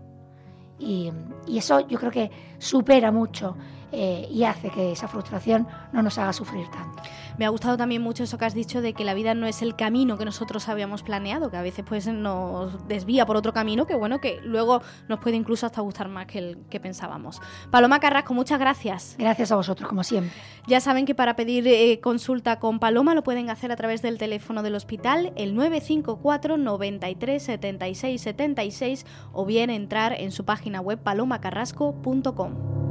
Y, 0.80 1.12
y 1.46 1.58
eso 1.58 1.86
yo 1.86 1.98
creo 1.98 2.10
que 2.10 2.30
supera 2.58 3.12
mucho 3.12 3.56
eh, 3.92 4.28
y 4.30 4.44
hace 4.44 4.70
que 4.70 4.92
esa 4.92 5.08
frustración 5.08 5.66
no 5.92 6.02
nos 6.02 6.18
haga 6.18 6.32
sufrir 6.32 6.68
tanto. 6.68 7.02
Me 7.38 7.46
ha 7.46 7.48
gustado 7.48 7.76
también 7.76 8.02
mucho 8.02 8.24
eso 8.24 8.38
que 8.38 8.44
has 8.44 8.54
dicho 8.54 8.80
de 8.82 8.92
que 8.92 9.04
la 9.04 9.14
vida 9.14 9.34
no 9.34 9.46
es 9.46 9.62
el 9.62 9.74
camino 9.74 10.18
que 10.18 10.24
nosotros 10.24 10.68
habíamos 10.68 11.02
planeado, 11.02 11.50
que 11.50 11.56
a 11.56 11.62
veces 11.62 11.84
pues 11.88 12.06
nos 12.06 12.86
desvía 12.86 13.26
por 13.26 13.36
otro 13.36 13.52
camino, 13.52 13.86
que 13.86 13.94
bueno, 13.94 14.20
que 14.20 14.40
luego 14.42 14.82
nos 15.08 15.20
puede 15.20 15.36
incluso 15.36 15.66
hasta 15.66 15.80
gustar 15.80 16.08
más 16.08 16.26
que 16.26 16.38
el 16.38 16.58
que 16.68 16.80
pensábamos. 16.80 17.40
Paloma 17.70 18.00
Carrasco, 18.00 18.34
muchas 18.34 18.58
gracias. 18.58 19.16
Gracias 19.18 19.52
a 19.52 19.56
vosotros, 19.56 19.88
como 19.88 20.04
siempre. 20.04 20.32
Ya 20.66 20.80
saben 20.80 21.06
que 21.06 21.14
para 21.14 21.34
pedir 21.34 21.66
eh, 21.66 21.98
consulta 22.00 22.58
con 22.58 22.78
Paloma 22.78 23.14
lo 23.14 23.22
pueden 23.22 23.50
hacer 23.50 23.72
a 23.72 23.76
través 23.76 24.02
del 24.02 24.18
teléfono 24.18 24.62
del 24.62 24.74
hospital, 24.74 25.32
el 25.36 25.54
954 25.54 26.58
93 26.58 27.42
76 27.42 28.20
76, 28.20 29.06
o 29.32 29.46
bien 29.46 29.70
entrar 29.70 30.12
en 30.12 30.30
su 30.30 30.44
página 30.44 30.80
web 30.80 30.98
palomacarrasco.com. 30.98 32.89